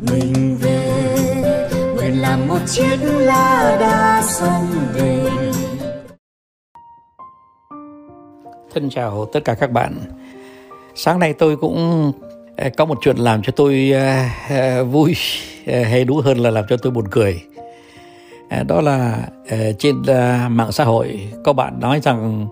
mình 0.00 0.56
về. 0.60 1.68
Nguyện 1.96 2.20
làm 2.20 2.48
một 2.48 2.58
chiếc 2.66 2.96
lá 3.02 3.76
đa 3.80 4.22
sông 4.22 4.66
về. 4.94 5.30
Thân 8.74 8.90
chào 8.90 9.28
tất 9.32 9.40
cả 9.44 9.54
các 9.54 9.70
bạn. 9.70 10.00
Sáng 10.94 11.18
nay 11.18 11.32
tôi 11.32 11.56
cũng 11.56 12.12
à, 12.56 12.68
có 12.76 12.84
một 12.84 12.98
chuyện 13.02 13.16
làm 13.16 13.42
cho 13.42 13.52
tôi 13.56 13.92
à, 13.94 14.30
à, 14.48 14.82
vui 14.82 15.14
hay 15.66 16.04
đúng 16.04 16.20
hơn 16.20 16.38
là 16.38 16.50
làm 16.50 16.64
cho 16.68 16.76
tôi 16.76 16.92
buồn 16.92 17.04
cười. 17.10 17.42
Đó 18.66 18.80
là 18.80 19.18
trên 19.78 20.02
mạng 20.50 20.72
xã 20.72 20.84
hội 20.84 21.28
có 21.44 21.52
bạn 21.52 21.80
nói 21.80 22.00
rằng 22.02 22.48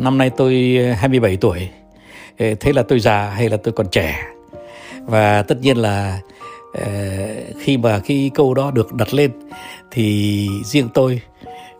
năm 0.00 0.18
nay 0.18 0.30
tôi 0.36 0.78
27 0.96 1.36
tuổi. 1.36 1.68
Thế 2.38 2.72
là 2.74 2.82
tôi 2.82 3.00
già 3.00 3.30
hay 3.30 3.48
là 3.48 3.56
tôi 3.56 3.72
còn 3.72 3.86
trẻ? 3.90 4.24
Và 5.02 5.42
tất 5.42 5.58
nhiên 5.60 5.76
là 5.76 6.20
Ờ, 6.72 6.86
khi 7.60 7.76
mà 7.76 8.00
cái 8.06 8.30
câu 8.34 8.54
đó 8.54 8.70
được 8.70 8.94
đặt 8.94 9.14
lên 9.14 9.30
thì 9.90 10.48
riêng 10.64 10.88
tôi 10.94 11.20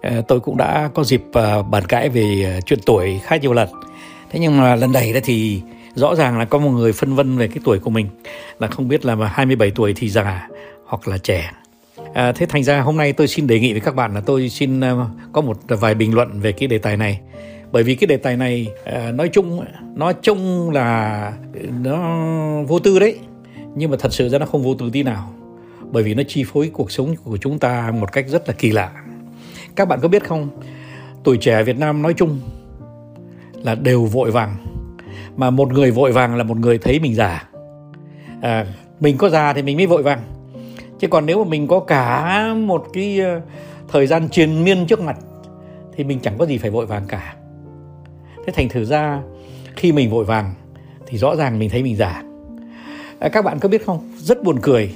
ờ, 0.02 0.22
tôi 0.28 0.40
cũng 0.40 0.56
đã 0.56 0.90
có 0.94 1.04
dịp 1.04 1.22
ờ, 1.32 1.62
bàn 1.62 1.86
cãi 1.86 2.08
về 2.08 2.60
chuyện 2.66 2.78
tuổi 2.86 3.20
khá 3.24 3.36
nhiều 3.36 3.52
lần. 3.52 3.68
Thế 4.30 4.40
nhưng 4.40 4.58
mà 4.58 4.76
lần 4.76 4.92
này 4.92 5.12
đó 5.12 5.20
thì 5.24 5.62
rõ 5.94 6.14
ràng 6.14 6.38
là 6.38 6.44
có 6.44 6.58
một 6.58 6.70
người 6.70 6.92
phân 6.92 7.14
vân 7.14 7.38
về 7.38 7.48
cái 7.48 7.58
tuổi 7.64 7.78
của 7.78 7.90
mình 7.90 8.06
là 8.58 8.68
không 8.68 8.88
biết 8.88 9.04
là 9.04 9.14
mà 9.14 9.26
27 9.26 9.70
tuổi 9.70 9.94
thì 9.96 10.08
già 10.08 10.48
hoặc 10.86 11.08
là 11.08 11.18
trẻ. 11.18 11.50
À, 12.14 12.32
thế 12.32 12.46
thành 12.46 12.64
ra 12.64 12.80
hôm 12.80 12.96
nay 12.96 13.12
tôi 13.12 13.28
xin 13.28 13.46
đề 13.46 13.60
nghị 13.60 13.72
với 13.72 13.80
các 13.80 13.94
bạn 13.94 14.14
là 14.14 14.20
tôi 14.20 14.48
xin 14.48 14.80
uh, 14.80 15.08
có 15.32 15.40
một 15.40 15.58
vài 15.68 15.94
bình 15.94 16.14
luận 16.14 16.40
về 16.40 16.52
cái 16.52 16.68
đề 16.68 16.78
tài 16.78 16.96
này. 16.96 17.20
Bởi 17.72 17.82
vì 17.82 17.94
cái 17.94 18.06
đề 18.06 18.16
tài 18.16 18.36
này 18.36 18.66
uh, 18.82 19.14
nói 19.14 19.28
chung 19.28 19.64
nó 19.94 20.12
chung 20.12 20.70
là 20.70 21.32
nó 21.82 21.98
vô 22.62 22.78
tư 22.78 22.98
đấy 22.98 23.18
nhưng 23.74 23.90
mà 23.90 23.96
thật 24.00 24.12
sự 24.12 24.28
ra 24.28 24.38
nó 24.38 24.46
không 24.46 24.62
vô 24.62 24.74
tư 24.74 24.90
tí 24.92 25.02
nào. 25.02 25.32
Bởi 25.90 26.02
vì 26.02 26.14
nó 26.14 26.22
chi 26.28 26.44
phối 26.44 26.70
cuộc 26.72 26.90
sống 26.90 27.14
của 27.24 27.36
chúng 27.36 27.58
ta 27.58 27.90
một 27.90 28.12
cách 28.12 28.24
rất 28.28 28.48
là 28.48 28.54
kỳ 28.58 28.70
lạ. 28.70 28.92
Các 29.76 29.88
bạn 29.88 29.98
có 30.02 30.08
biết 30.08 30.24
không? 30.24 30.48
Tuổi 31.24 31.38
trẻ 31.40 31.62
Việt 31.62 31.78
Nam 31.78 32.02
nói 32.02 32.14
chung 32.16 32.38
là 33.54 33.74
đều 33.74 34.04
vội 34.04 34.30
vàng. 34.30 34.56
Mà 35.36 35.50
một 35.50 35.72
người 35.72 35.90
vội 35.90 36.12
vàng 36.12 36.36
là 36.36 36.44
một 36.44 36.56
người 36.56 36.78
thấy 36.78 37.00
mình 37.00 37.14
già. 37.14 37.48
À, 38.40 38.66
mình 39.00 39.16
có 39.18 39.28
già 39.28 39.52
thì 39.52 39.62
mình 39.62 39.76
mới 39.76 39.86
vội 39.86 40.02
vàng. 40.02 40.20
Chứ 40.98 41.08
còn 41.08 41.26
nếu 41.26 41.44
mà 41.44 41.50
mình 41.50 41.66
có 41.66 41.80
cả 41.80 42.54
một 42.54 42.86
cái 42.92 43.20
ờ, 43.20 43.40
thời 43.88 44.06
gian 44.06 44.28
triền 44.28 44.64
miên 44.64 44.86
trước 44.86 45.00
mặt 45.00 45.16
thì 45.96 46.04
mình 46.04 46.20
chẳng 46.20 46.38
có 46.38 46.46
gì 46.46 46.58
phải 46.58 46.70
vội 46.70 46.86
vàng 46.86 47.04
cả. 47.08 47.34
Thế 48.46 48.52
thành 48.56 48.68
thử 48.68 48.84
ra 48.84 49.22
khi 49.76 49.92
mình 49.92 50.10
vội 50.10 50.24
vàng 50.24 50.54
thì 51.06 51.18
rõ 51.18 51.36
ràng 51.36 51.58
mình 51.58 51.70
thấy 51.70 51.82
mình 51.82 51.96
già 51.96 52.22
à, 53.18 53.28
các 53.28 53.44
bạn 53.44 53.58
có 53.58 53.68
biết 53.68 53.86
không? 53.86 54.12
Rất 54.16 54.42
buồn 54.42 54.58
cười. 54.62 54.94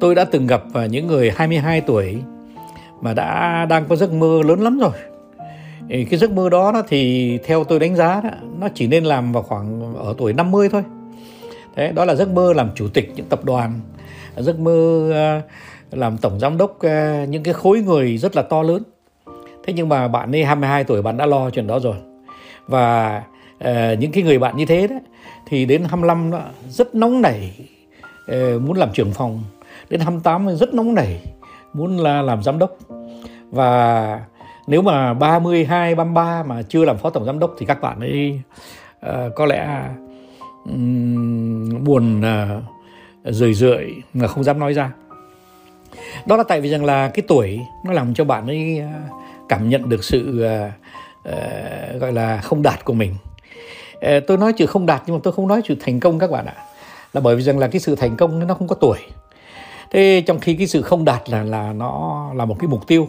Tôi 0.00 0.14
đã 0.14 0.24
từng 0.24 0.46
gặp 0.46 0.62
à, 0.74 0.86
những 0.86 1.06
người 1.06 1.30
22 1.36 1.80
tuổi 1.80 2.16
mà 3.00 3.14
đã 3.14 3.66
đang 3.68 3.84
có 3.88 3.96
giấc 3.96 4.12
mơ 4.12 4.40
lớn 4.44 4.60
lắm 4.60 4.78
rồi. 4.78 4.92
Cái 5.88 6.18
giấc 6.18 6.30
mơ 6.30 6.48
đó 6.48 6.82
thì 6.88 7.38
theo 7.44 7.64
tôi 7.64 7.78
đánh 7.78 7.96
giá 7.96 8.20
đó, 8.20 8.30
nó 8.60 8.68
chỉ 8.74 8.86
nên 8.86 9.04
làm 9.04 9.32
vào 9.32 9.42
khoảng 9.42 9.94
à, 9.96 10.00
ở 10.02 10.14
tuổi 10.18 10.32
50 10.32 10.68
thôi. 10.68 10.82
Đấy, 11.76 11.92
đó 11.92 12.04
là 12.04 12.14
giấc 12.14 12.28
mơ 12.28 12.52
làm 12.52 12.70
chủ 12.74 12.88
tịch 12.88 13.12
những 13.16 13.26
tập 13.26 13.44
đoàn 13.44 13.80
giấc 14.36 14.58
mơ 14.58 15.10
à, 15.12 15.42
làm 15.90 16.18
tổng 16.18 16.40
giám 16.40 16.58
đốc 16.58 16.78
những 17.28 17.42
cái 17.42 17.54
khối 17.54 17.80
người 17.80 18.18
rất 18.18 18.36
là 18.36 18.42
to 18.42 18.62
lớn. 18.62 18.82
Thế 19.66 19.72
nhưng 19.72 19.88
mà 19.88 20.08
bạn 20.08 20.34
ấy 20.34 20.44
22 20.44 20.84
tuổi 20.84 21.02
bạn 21.02 21.16
đã 21.16 21.26
lo 21.26 21.50
chuyện 21.50 21.66
đó 21.66 21.78
rồi. 21.78 21.96
Và 22.66 23.22
uh, 23.64 23.98
những 23.98 24.12
cái 24.12 24.22
người 24.22 24.38
bạn 24.38 24.56
như 24.56 24.66
thế 24.66 24.86
đó 24.86 24.96
thì 25.46 25.66
đến 25.66 25.84
25 25.84 26.30
đó 26.30 26.42
rất 26.68 26.94
nóng 26.94 27.22
nảy 27.22 27.52
uh, 28.32 28.62
muốn 28.62 28.76
làm 28.76 28.88
trưởng 28.92 29.12
phòng 29.12 29.42
đến 29.90 30.00
28 30.00 30.56
rất 30.56 30.74
nóng 30.74 30.94
nảy 30.94 31.20
muốn 31.72 31.98
là 31.98 32.22
làm 32.22 32.42
giám 32.42 32.58
đốc 32.58 32.76
và 33.50 34.20
nếu 34.66 34.82
mà 34.82 35.14
32, 35.14 35.94
33 35.94 36.42
mà 36.42 36.62
chưa 36.62 36.84
làm 36.84 36.98
phó 36.98 37.10
tổng 37.10 37.24
giám 37.24 37.38
đốc 37.38 37.54
thì 37.58 37.66
các 37.66 37.80
bạn 37.80 38.00
ấy 38.00 38.40
uh, 39.06 39.34
có 39.36 39.46
lẽ 39.46 39.82
um, 40.64 41.84
buồn 41.84 42.20
uh, 42.20 43.34
rười 43.34 43.54
rượi 43.54 43.94
mà 44.14 44.26
không 44.26 44.44
dám 44.44 44.58
nói 44.58 44.72
ra. 44.72 44.92
Đó 46.26 46.36
là 46.36 46.44
tại 46.48 46.60
vì 46.60 46.68
rằng 46.68 46.84
là 46.84 47.08
cái 47.08 47.22
tuổi 47.28 47.60
nó 47.84 47.92
làm 47.92 48.14
cho 48.14 48.24
bạn 48.24 48.46
ấy 48.46 48.82
cảm 49.48 49.68
nhận 49.68 49.88
được 49.88 50.04
sự 50.04 50.46
uh, 50.46 50.72
uh, 51.32 52.00
gọi 52.00 52.12
là 52.12 52.40
không 52.40 52.62
đạt 52.62 52.84
của 52.84 52.94
mình. 52.94 53.14
Ờ, 54.00 54.20
tôi 54.20 54.38
nói 54.38 54.52
chữ 54.52 54.66
không 54.66 54.86
đạt 54.86 55.02
nhưng 55.06 55.16
mà 55.16 55.20
tôi 55.22 55.32
không 55.32 55.48
nói 55.48 55.60
chữ 55.64 55.74
thành 55.80 56.00
công 56.00 56.18
các 56.18 56.30
bạn 56.30 56.46
ạ. 56.46 56.54
Là 57.12 57.20
bởi 57.20 57.36
vì 57.36 57.42
rằng 57.42 57.58
là 57.58 57.68
cái 57.68 57.80
sự 57.80 57.94
thành 57.94 58.16
công 58.16 58.46
nó 58.46 58.54
không 58.54 58.68
có 58.68 58.74
tuổi. 58.74 58.98
Thế 59.90 60.22
trong 60.26 60.40
khi 60.40 60.54
cái 60.54 60.66
sự 60.66 60.82
không 60.82 61.04
đạt 61.04 61.30
là 61.30 61.42
là 61.42 61.72
nó 61.72 62.24
là 62.34 62.44
một 62.44 62.56
cái 62.58 62.68
mục 62.68 62.86
tiêu 62.86 63.08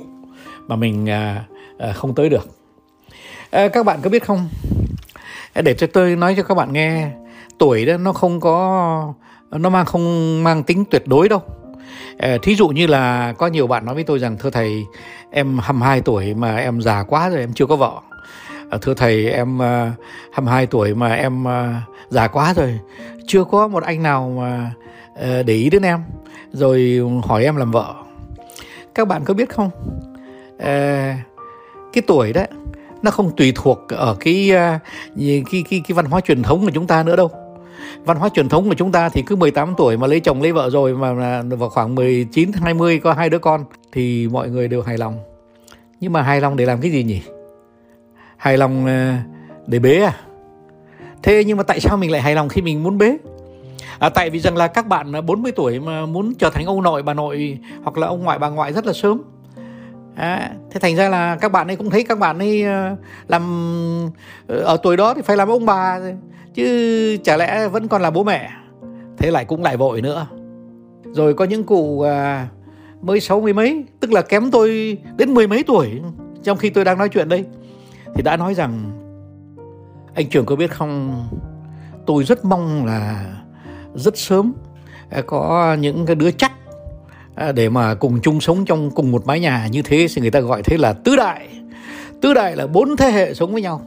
mà 0.67 0.75
mình 0.75 1.09
à, 1.09 1.45
à, 1.77 1.93
không 1.93 2.15
tới 2.15 2.29
được 2.29 2.47
à, 3.51 3.67
các 3.67 3.85
bạn 3.85 3.99
có 4.01 4.09
biết 4.09 4.25
không 4.25 4.49
ờ, 5.53 5.61
để 5.61 5.73
cho 5.73 5.87
tôi 5.87 6.15
nói 6.15 6.33
cho 6.37 6.43
các 6.43 6.55
bạn 6.55 6.73
nghe 6.73 7.07
tuổi 7.59 7.85
đó 7.85 7.97
nó 7.97 8.13
không 8.13 8.39
có 8.39 9.13
nó 9.51 9.69
mang 9.69 9.85
không 9.85 10.43
mang 10.43 10.63
tính 10.63 10.85
tuyệt 10.91 11.03
đối 11.07 11.29
đâu 11.29 11.41
à, 12.17 12.37
thí 12.41 12.55
dụ 12.55 12.67
như 12.67 12.87
là 12.87 13.33
có 13.37 13.47
nhiều 13.47 13.67
bạn 13.67 13.85
nói 13.85 13.95
với 13.95 14.03
tôi 14.03 14.19
rằng 14.19 14.37
thưa 14.37 14.49
thầy 14.49 14.85
em 15.31 15.57
22 15.57 16.01
tuổi 16.01 16.33
mà 16.33 16.57
em 16.57 16.81
già 16.81 17.03
quá 17.03 17.29
rồi 17.29 17.39
em 17.39 17.53
chưa 17.53 17.65
có 17.65 17.75
vợ 17.75 17.91
À, 18.69 18.77
thưa 18.81 18.93
thầy, 18.93 19.29
em 19.29 19.61
à, 19.61 19.93
22 20.31 20.65
tuổi 20.65 20.93
mà 20.93 21.13
em 21.13 21.47
à, 21.47 21.81
già 22.09 22.27
quá 22.27 22.53
rồi. 22.53 22.79
Chưa 23.27 23.43
có 23.43 23.67
một 23.67 23.83
anh 23.83 24.03
nào 24.03 24.33
mà 24.37 24.71
ờ, 25.15 25.43
để 25.43 25.53
ý 25.53 25.69
đến 25.69 25.81
em. 25.81 25.99
Rồi 26.51 27.01
hỏi 27.23 27.43
em 27.43 27.55
làm 27.55 27.71
vợ. 27.71 27.93
Các 28.95 29.07
bạn 29.07 29.23
có 29.25 29.33
biết 29.33 29.49
không? 29.49 29.69
Ờ, 30.59 31.11
cái 31.93 32.01
tuổi 32.07 32.33
đấy 32.33 32.47
nó 33.01 33.11
không 33.11 33.35
tùy 33.37 33.53
thuộc 33.55 33.79
ở 33.89 34.15
cái 34.19 34.51
cái 35.15 35.43
cái 35.51 35.63
cái 35.69 35.95
văn 35.95 36.05
hóa 36.05 36.21
truyền 36.21 36.43
thống 36.43 36.65
của 36.65 36.71
chúng 36.73 36.87
ta 36.87 37.03
nữa 37.03 37.15
đâu. 37.15 37.31
Văn 38.05 38.17
hóa 38.17 38.29
truyền 38.29 38.49
thống 38.49 38.69
của 38.69 38.75
chúng 38.75 38.91
ta 38.91 39.09
thì 39.09 39.21
cứ 39.27 39.35
18 39.35 39.73
tuổi 39.77 39.97
mà 39.97 40.07
lấy 40.07 40.19
chồng 40.19 40.41
lấy 40.41 40.51
vợ 40.51 40.69
rồi 40.69 40.95
mà 40.95 41.41
vào 41.41 41.69
khoảng 41.69 41.95
19 41.95 42.51
20 42.53 42.99
có 42.99 43.13
hai 43.13 43.29
đứa 43.29 43.39
con 43.39 43.65
thì 43.91 44.27
mọi 44.27 44.49
người 44.49 44.67
đều 44.67 44.81
hài 44.81 44.97
lòng. 44.97 45.17
Nhưng 45.99 46.13
mà 46.13 46.21
hài 46.21 46.41
lòng 46.41 46.57
để 46.57 46.65
làm 46.65 46.81
cái 46.81 46.91
gì 46.91 47.03
nhỉ? 47.03 47.21
Hài 48.39 48.57
lòng 48.57 48.85
ờ, 48.85 49.13
để 49.67 49.79
bế 49.79 50.01
à? 50.01 50.13
Thế 51.23 51.43
nhưng 51.43 51.57
mà 51.57 51.63
tại 51.63 51.79
sao 51.79 51.97
mình 51.97 52.11
lại 52.11 52.21
hài 52.21 52.35
lòng 52.35 52.49
khi 52.49 52.61
mình 52.61 52.83
muốn 52.83 52.97
bế? 52.97 53.17
À, 53.99 54.09
tại 54.09 54.29
vì 54.29 54.39
rằng 54.39 54.57
là 54.57 54.67
các 54.67 54.87
bạn 54.87 55.25
40 55.25 55.51
tuổi 55.51 55.79
mà 55.79 56.05
muốn 56.05 56.33
trở 56.35 56.49
thành 56.49 56.65
ông 56.65 56.83
nội 56.83 57.03
bà 57.03 57.13
nội 57.13 57.59
hoặc 57.83 57.97
là 57.97 58.07
ông 58.07 58.23
ngoại 58.23 58.39
bà 58.39 58.49
ngoại 58.49 58.73
rất 58.73 58.85
là 58.85 58.93
sớm 58.93 59.21
À, 60.15 60.51
thế 60.71 60.79
thành 60.79 60.95
ra 60.95 61.09
là 61.09 61.35
các 61.35 61.51
bạn 61.51 61.67
ấy 61.67 61.75
cũng 61.75 61.89
thấy 61.89 62.03
các 62.03 62.19
bạn 62.19 62.39
ấy 62.39 62.63
ờ, 62.63 62.95
làm 63.27 63.43
ờ, 64.47 64.59
ở 64.59 64.77
tuổi 64.83 64.97
đó 64.97 65.13
thì 65.13 65.21
phải 65.21 65.37
làm 65.37 65.47
ông 65.47 65.65
bà 65.65 65.99
chứ 66.53 67.17
chả 67.23 67.37
lẽ 67.37 67.67
vẫn 67.67 67.87
còn 67.87 68.01
là 68.01 68.09
bố 68.09 68.23
mẹ 68.23 68.49
thế 69.17 69.31
lại 69.31 69.45
cũng 69.45 69.63
lại 69.63 69.77
vội 69.77 70.01
nữa 70.01 70.27
rồi 71.03 71.33
có 71.33 71.45
những 71.45 71.63
cụ 71.63 72.01
à, 72.01 72.47
mới 73.01 73.19
sáu 73.19 73.41
mươi 73.41 73.53
mấy 73.53 73.83
tức 73.99 74.11
là 74.11 74.21
kém 74.21 74.51
tôi 74.51 74.97
đến 75.17 75.33
mười 75.33 75.47
mấy 75.47 75.63
tuổi 75.63 75.89
trong 76.43 76.57
khi 76.57 76.69
tôi 76.69 76.85
đang 76.85 76.97
nói 76.97 77.09
chuyện 77.09 77.29
đây 77.29 77.45
thì 78.15 78.21
đã 78.21 78.37
nói 78.37 78.53
rằng 78.53 78.91
anh 80.13 80.29
trường 80.29 80.45
có 80.45 80.55
biết 80.55 80.71
không 80.71 81.23
tôi 82.05 82.23
rất 82.23 82.45
mong 82.45 82.85
là 82.85 83.25
rất 83.95 84.17
sớm 84.17 84.53
à, 85.09 85.21
có 85.21 85.75
những 85.79 86.05
cái 86.05 86.15
đứa 86.15 86.31
chắc 86.31 86.51
à, 87.35 87.51
để 87.51 87.69
mà 87.69 87.95
cùng 87.95 88.19
chung 88.21 88.41
sống 88.41 88.65
trong 88.65 88.91
cùng 88.91 89.11
một 89.11 89.27
mái 89.27 89.39
nhà 89.39 89.67
như 89.71 89.81
thế. 89.81 90.07
Thì 90.15 90.21
người 90.21 90.31
ta 90.31 90.39
gọi 90.39 90.63
thế 90.63 90.77
là 90.77 90.93
tứ 90.93 91.15
đại. 91.15 91.47
Tứ 92.21 92.33
đại 92.33 92.55
là 92.55 92.67
bốn 92.67 92.97
thế 92.97 93.11
hệ 93.11 93.33
sống 93.33 93.51
với 93.51 93.61
nhau. 93.61 93.81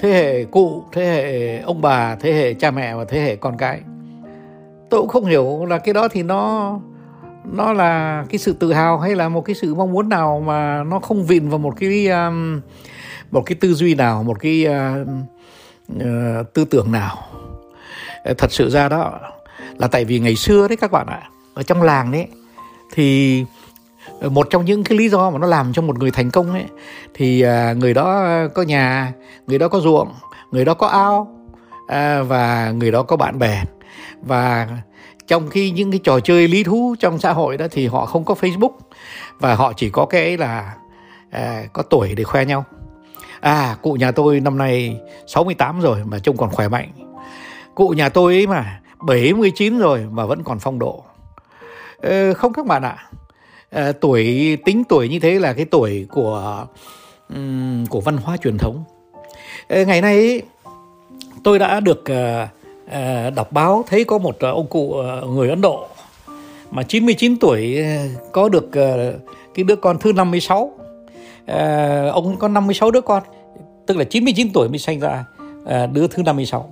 Thế 0.00 0.08
hệ 0.08 0.44
cụ 0.44 0.84
thế 0.92 1.04
hệ 1.06 1.58
ông 1.58 1.82
bà 1.82 2.16
thế 2.16 2.32
hệ 2.32 2.54
cha 2.54 2.70
mẹ 2.70 2.94
và 2.94 3.04
thế 3.04 3.20
hệ 3.20 3.36
con 3.36 3.56
cái. 3.56 3.80
Tôi 4.90 5.00
cũng 5.00 5.08
không 5.08 5.24
hiểu 5.24 5.64
là 5.64 5.78
cái 5.78 5.94
đó 5.94 6.08
thì 6.08 6.22
nó 6.22 6.80
nó 7.52 7.72
là 7.72 8.24
cái 8.30 8.38
sự 8.38 8.52
tự 8.52 8.72
hào 8.72 8.98
hay 8.98 9.16
là 9.16 9.28
một 9.28 9.40
cái 9.40 9.54
sự 9.54 9.74
mong 9.74 9.92
muốn 9.92 10.08
nào 10.08 10.42
mà 10.46 10.84
nó 10.84 10.98
không 11.00 11.24
vịn 11.24 11.48
vào 11.48 11.58
một 11.58 11.74
cái 11.80 12.08
um, 12.08 12.60
một 13.30 13.42
cái 13.46 13.56
tư 13.60 13.74
duy 13.74 13.94
nào 13.94 14.22
một 14.22 14.40
cái 14.40 14.66
uh, 14.68 15.08
uh, 15.96 16.54
tư 16.54 16.64
tưởng 16.64 16.92
nào. 16.92 17.18
Ờ, 18.24 18.34
thật 18.38 18.52
sự 18.52 18.70
ra 18.70 18.88
đó 18.88 19.20
là 19.78 19.86
tại 19.88 20.04
vì 20.04 20.18
ngày 20.18 20.36
xưa 20.36 20.68
đấy 20.68 20.76
các 20.76 20.92
bạn 20.92 21.06
ạ 21.06 21.22
ở 21.54 21.62
trong 21.62 21.82
làng 21.82 22.12
đấy 22.12 22.26
thì 22.94 23.44
một 24.30 24.46
trong 24.50 24.64
những 24.64 24.84
cái 24.84 24.98
lý 24.98 25.08
do 25.08 25.30
mà 25.30 25.38
nó 25.38 25.46
làm 25.46 25.72
cho 25.72 25.82
một 25.82 25.98
người 25.98 26.10
thành 26.10 26.30
công 26.30 26.52
ấy 26.52 26.64
thì 27.14 27.40
à, 27.40 27.72
người 27.72 27.94
đó 27.94 28.26
có 28.54 28.62
nhà 28.62 29.12
người 29.46 29.58
đó 29.58 29.68
có 29.68 29.80
ruộng 29.80 30.12
người 30.50 30.64
đó 30.64 30.74
có 30.74 30.86
ao 30.86 31.38
à, 31.88 32.22
và 32.22 32.70
người 32.70 32.90
đó 32.90 33.02
có 33.02 33.16
bạn 33.16 33.38
bè. 33.38 33.64
Và 34.22 34.68
trong 35.26 35.50
khi 35.50 35.70
những 35.70 35.90
cái 35.90 36.00
trò 36.04 36.20
chơi 36.20 36.48
lý 36.48 36.64
thú 36.64 36.94
trong 37.00 37.18
xã 37.18 37.32
hội 37.32 37.56
đó 37.56 37.66
thì 37.70 37.86
họ 37.86 38.06
không 38.06 38.24
có 38.24 38.34
Facebook 38.40 38.72
và 39.38 39.54
họ 39.54 39.72
chỉ 39.76 39.90
có 39.90 40.06
cái 40.06 40.36
là 40.36 40.74
có 41.72 41.82
tuổi 41.82 42.14
để 42.14 42.24
khoe 42.24 42.44
nhau 42.44 42.64
à 43.40 43.76
cụ 43.82 43.92
nhà 43.92 44.10
tôi 44.10 44.40
năm 44.40 44.58
nay 44.58 45.00
68 45.26 45.80
rồi 45.80 45.98
mà 46.04 46.18
trông 46.18 46.36
còn 46.36 46.50
khỏe 46.50 46.68
mạnh. 46.68 46.88
Cụ 47.74 47.88
nhà 47.88 48.08
tôi 48.08 48.34
ấy 48.34 48.46
mà 48.46 48.80
79 49.06 49.78
rồi 49.78 50.06
mà 50.10 50.26
vẫn 50.26 50.42
còn 50.44 50.58
phong 50.58 50.78
độ. 50.78 51.04
Ờ, 52.02 52.34
không 52.34 52.52
các 52.52 52.66
bạn 52.66 52.82
ạ. 52.82 52.96
À, 53.70 53.92
tuổi 54.00 54.56
tính 54.64 54.84
tuổi 54.84 55.08
như 55.08 55.20
thế 55.20 55.38
là 55.38 55.52
cái 55.52 55.64
tuổi 55.64 56.06
của 56.10 56.66
um, 57.28 57.86
của 57.86 58.00
văn 58.00 58.16
hóa 58.16 58.36
truyền 58.36 58.58
thống. 58.58 58.84
Ờ, 59.68 59.84
ngày 59.84 60.00
nay 60.00 60.42
tôi 61.44 61.58
đã 61.58 61.80
được 61.80 62.04
uh, 62.12 62.48
uh, 62.86 63.34
đọc 63.34 63.52
báo 63.52 63.84
thấy 63.88 64.04
có 64.04 64.18
một 64.18 64.36
uh, 64.36 64.40
ông 64.40 64.66
cụ 64.66 64.80
uh, 64.80 65.28
người 65.28 65.48
Ấn 65.48 65.60
Độ 65.60 65.88
mà 66.70 66.82
99 66.82 67.38
tuổi 67.38 67.84
có 68.32 68.48
được 68.48 68.64
uh, 68.66 69.20
cái 69.54 69.64
đứa 69.64 69.76
con 69.76 69.98
thứ 69.98 70.12
56 70.12 70.77
uh, 71.52 72.14
ông 72.14 72.36
có 72.38 72.48
56 72.48 72.90
đứa 72.90 73.00
con 73.00 73.22
tức 73.86 73.96
là 73.96 74.04
99 74.04 74.52
tuổi 74.52 74.68
mới 74.68 74.78
sinh 74.78 75.00
ra 75.00 75.24
uh, 75.62 75.92
đứa 75.92 76.06
thứ 76.06 76.22
56 76.22 76.68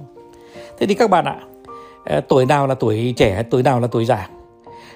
thế 0.79 0.87
thì 0.87 0.95
các 0.95 1.11
bạn 1.11 1.25
ạ 1.25 1.37
uh, 2.17 2.29
tuổi 2.29 2.47
nào 2.47 2.67
là 2.67 2.75
tuổi 2.75 3.15
trẻ 3.17 3.43
tuổi 3.51 3.63
nào 3.63 3.81
là 3.81 3.87
tuổi 3.87 4.05
già? 4.05 4.29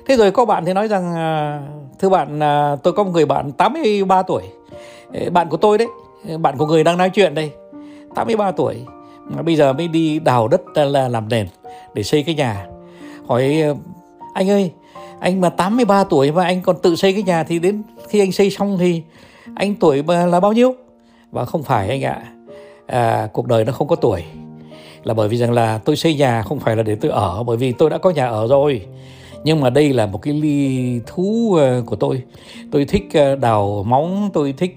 Thế 0.07 0.17
rồi 0.17 0.31
có 0.31 0.45
bạn 0.45 0.65
thì 0.65 0.73
nói 0.73 0.89
rằng 0.89 1.11
uh, 1.13 1.99
thưa 1.99 2.09
bạn 2.09 2.39
uh, 2.39 2.83
tôi 2.83 2.93
có 2.93 3.05
một 3.05 3.11
người 3.11 3.27
bạn 3.27 3.53
83 3.53 4.23
tuổi. 4.23 4.43
Uh, 5.27 5.33
bạn 5.33 5.49
của 5.49 5.57
tôi 5.57 5.79
đấy 5.79 5.89
bạn 6.39 6.57
của 6.57 6.67
người 6.67 6.85
đang 6.85 6.99
nói 6.99 7.11
chuyện 7.11 7.35
đây 7.35 7.51
83 8.15 8.51
tuổi 8.51 8.77
mà 9.25 9.43
bây 9.43 9.57
giờ 9.57 9.73
mới 9.73 9.89
đi 9.89 10.19
đào 10.19 10.49
đất 10.49 10.61
là 10.75 11.09
làm 11.09 11.29
nền 11.29 11.49
để 11.95 12.03
xây 12.03 12.23
cái 12.23 12.35
nhà. 12.35 12.67
Hỏi 13.27 13.63
anh 14.35 14.51
ơi 14.51 14.73
anh 15.21 15.41
mà 15.41 15.51
83 15.51 16.05
tuổi 16.05 16.33
mà 16.33 16.45
anh 16.45 16.63
còn 16.63 16.77
tự 16.83 16.97
xây 16.97 17.13
cái 17.13 17.23
nhà 17.23 17.45
thì 17.45 17.59
đến 17.59 17.83
khi 18.09 18.21
anh 18.21 18.33
xây 18.33 18.51
xong 18.51 18.79
thì 18.79 19.03
anh 19.55 19.75
tuổi 19.75 20.03
là 20.07 20.41
bao 20.41 20.53
nhiêu? 20.53 20.75
Và 21.31 21.45
không 21.45 21.63
phải 21.63 21.89
anh 21.89 22.03
ạ. 22.05 22.23
À, 22.87 23.29
cuộc 23.33 23.47
đời 23.47 23.65
nó 23.65 23.73
không 23.73 23.89
có 23.89 23.97
tuổi. 23.97 24.23
Là 25.05 25.15
bởi 25.15 25.29
vì 25.29 25.37
rằng 25.37 25.53
là 25.53 25.79
tôi 25.79 25.97
xây 25.97 26.15
nhà 26.15 26.43
không 26.43 26.61
phải 26.61 26.77
là 26.77 26.83
để 26.83 26.95
tôi 26.95 27.11
ở 27.11 27.43
bởi 27.43 27.57
vì 27.57 27.73
tôi 27.73 27.91
đã 27.91 27.99
có 27.99 28.11
nhà 28.11 28.27
ở 28.27 28.47
rồi. 28.47 28.87
Nhưng 29.45 29.61
mà 29.61 29.71
đây 29.71 29.93
là 29.93 30.07
một 30.07 30.23
cái 30.23 30.35
ly 30.35 31.01
thú 31.07 31.57
à, 31.61 31.81
của 31.87 31.97
tôi. 31.97 32.23
Tôi 32.73 32.85
thích 32.85 33.05
à, 33.13 33.35
đào 33.35 33.85
móng 33.87 34.31
tôi 34.33 34.53
thích 34.53 34.77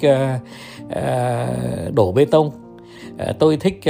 à, 0.90 1.48
đổ 1.94 2.12
bê 2.12 2.26
tông. 2.26 2.52
Tôi 3.40 3.58
thích 3.58 3.82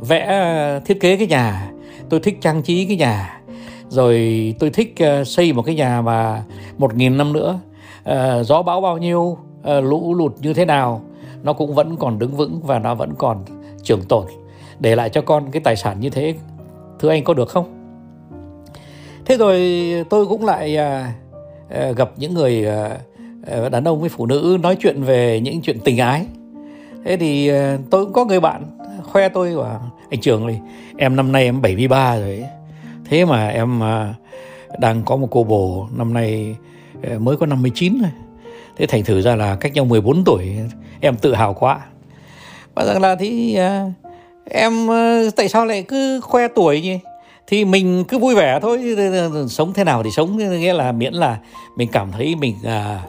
vẽ 0.00 0.80
thiết 0.84 1.00
kế 1.00 1.16
cái 1.16 1.26
nhà. 1.26 1.70
Tôi 2.08 2.20
thích 2.20 2.38
trang 2.40 2.62
trí 2.62 2.84
cái 2.86 2.96
nhà. 2.96 3.40
Rồi 3.88 4.54
tôi 4.58 4.70
thích 4.70 4.94
xây 5.26 5.52
một 5.52 5.62
cái 5.62 5.74
nhà 5.74 6.02
mà 6.02 6.42
một 6.78 6.94
nghìn 6.94 7.16
năm 7.16 7.32
nữa. 7.32 7.58
Ờ, 8.04 8.42
gió 8.42 8.62
bão 8.62 8.80
bao 8.80 8.98
nhiêu 8.98 9.38
ờ, 9.62 9.80
lũ 9.80 10.14
lụt 10.14 10.32
như 10.40 10.54
thế 10.54 10.64
nào, 10.64 11.02
nó 11.42 11.52
cũng 11.52 11.74
vẫn 11.74 11.96
còn 11.96 12.18
đứng 12.18 12.36
vững 12.36 12.60
và 12.62 12.78
nó 12.78 12.94
vẫn 12.94 13.14
còn 13.18 13.44
trường 13.82 14.02
tồn. 14.02 14.26
Để 14.80 14.96
lại 14.96 15.10
cho 15.10 15.20
con 15.20 15.50
cái 15.50 15.62
tài 15.64 15.76
sản 15.76 16.00
như 16.00 16.10
thế, 16.10 16.34
thưa 17.00 17.08
anh 17.08 17.24
có 17.24 17.34
được 17.34 17.48
không? 17.48 17.66
Thế 19.24 19.36
rồi 19.36 19.60
tôi 20.10 20.26
cũng 20.26 20.44
lại 20.44 20.76
à, 20.76 21.14
ờ, 21.70 21.92
gặp 21.92 22.10
những 22.16 22.34
người 22.34 22.66
đàn 23.70 23.84
ông 23.84 24.00
với 24.00 24.08
phụ 24.08 24.26
nữ 24.26 24.58
nói 24.62 24.76
chuyện 24.80 25.02
về 25.02 25.40
những 25.40 25.60
chuyện 25.62 25.78
tình 25.84 25.98
ái. 25.98 26.26
Thế 27.04 27.16
thì 27.16 27.50
tôi 27.90 28.04
cũng 28.04 28.12
có 28.12 28.24
người 28.24 28.40
bạn 28.40 28.78
khoe 29.02 29.28
tôi 29.28 29.54
và 29.54 29.80
anh 30.10 30.20
trường 30.20 30.46
này 30.46 30.60
em 30.96 31.16
năm 31.16 31.32
nay 31.32 31.44
em 31.44 31.62
73 31.62 32.16
rồi 32.16 32.44
thế 33.04 33.24
mà 33.24 33.48
em 33.48 33.82
à, 33.82 34.14
đang 34.78 35.02
có 35.04 35.16
một 35.16 35.28
cô 35.30 35.44
bồ 35.44 35.86
năm 35.96 36.14
nay 36.14 36.56
Ờ, 37.10 37.18
mới 37.18 37.36
có 37.36 37.46
59 37.46 37.98
thôi. 38.00 38.10
Thế 38.76 38.86
thành 38.86 39.04
thử 39.04 39.20
ra 39.20 39.36
là 39.36 39.56
cách 39.56 39.72
nhau 39.72 39.84
14 39.84 40.24
tuổi 40.24 40.56
em 41.00 41.16
tự 41.16 41.34
hào 41.34 41.54
quá. 41.54 41.80
Và 42.74 42.84
rằng 42.84 43.00
là 43.02 43.16
thì 43.16 43.54
à, 43.54 43.92
em 44.50 44.88
ờ, 44.88 45.30
tại 45.36 45.48
sao 45.48 45.66
lại 45.66 45.82
cứ 45.82 46.20
khoe 46.20 46.48
tuổi 46.48 46.80
nhỉ? 46.80 46.98
Thì 47.46 47.64
mình 47.64 48.04
cứ 48.08 48.18
vui 48.18 48.34
vẻ 48.34 48.58
thôi 48.62 48.96
sống 49.48 49.72
thế 49.72 49.84
nào 49.84 50.02
thì 50.02 50.10
sống. 50.10 50.36
Nghĩa 50.36 50.72
là 50.72 50.92
miễn 50.92 51.14
là 51.14 51.38
mình 51.76 51.88
cảm 51.92 52.12
thấy 52.12 52.34
mình 52.34 52.54
à, 52.64 53.00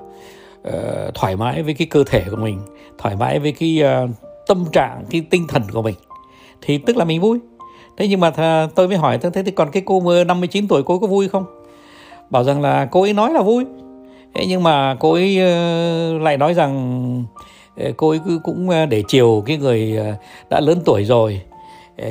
thoải 1.13 1.36
mái 1.36 1.63
với 1.63 1.74
cái 1.74 1.88
cơ 1.88 2.03
thể 2.03 2.24
của 2.31 2.38
mình 2.38 2.59
thoải 2.98 3.15
mái 3.15 3.39
với 3.39 3.51
cái 3.51 3.83
à, 3.83 4.01
tâm 4.48 4.65
trạng 4.71 5.03
cái 5.09 5.21
tinh 5.30 5.48
thần 5.48 5.62
của 5.74 5.81
mình 5.81 5.95
thì 6.62 6.77
tức 6.77 6.98
là 6.98 7.06
mình 7.06 7.21
vui. 7.21 7.39
Thế 7.98 8.07
nhưng 8.07 8.19
mà 8.19 8.30
th- 8.30 8.68
tôi 8.75 8.88
mới 8.88 8.98
hỏi 8.98 9.18
thế 9.18 9.44
thì 9.44 9.51
còn 9.51 9.71
cái 9.71 9.83
cô 9.86 10.24
59 10.24 10.68
tuổi 10.68 10.83
cô 10.83 11.00
có 11.00 11.07
vui 11.07 11.27
không? 11.27 11.45
Bảo 12.30 12.44
rằng 12.44 12.62
là 12.62 12.86
cô 12.91 13.01
ấy 13.01 13.13
nói 13.13 13.33
là 13.33 13.41
vui 13.41 13.65
thế 14.35 14.45
nhưng 14.45 14.63
mà 14.63 14.95
cô 14.99 15.13
ấy 15.13 15.39
ờ, 15.39 16.19
lại 16.19 16.37
nói 16.37 16.53
rằng 16.53 17.23
ờ, 17.77 17.91
cô 17.97 18.09
ấy 18.09 18.19
cũng 18.43 18.69
ờ, 18.69 18.85
để 18.85 19.03
chiều 19.07 19.43
cái 19.45 19.57
người 19.57 19.99
đã 20.49 20.59
lớn 20.59 20.79
tuổi 20.85 21.03
rồi. 21.03 21.41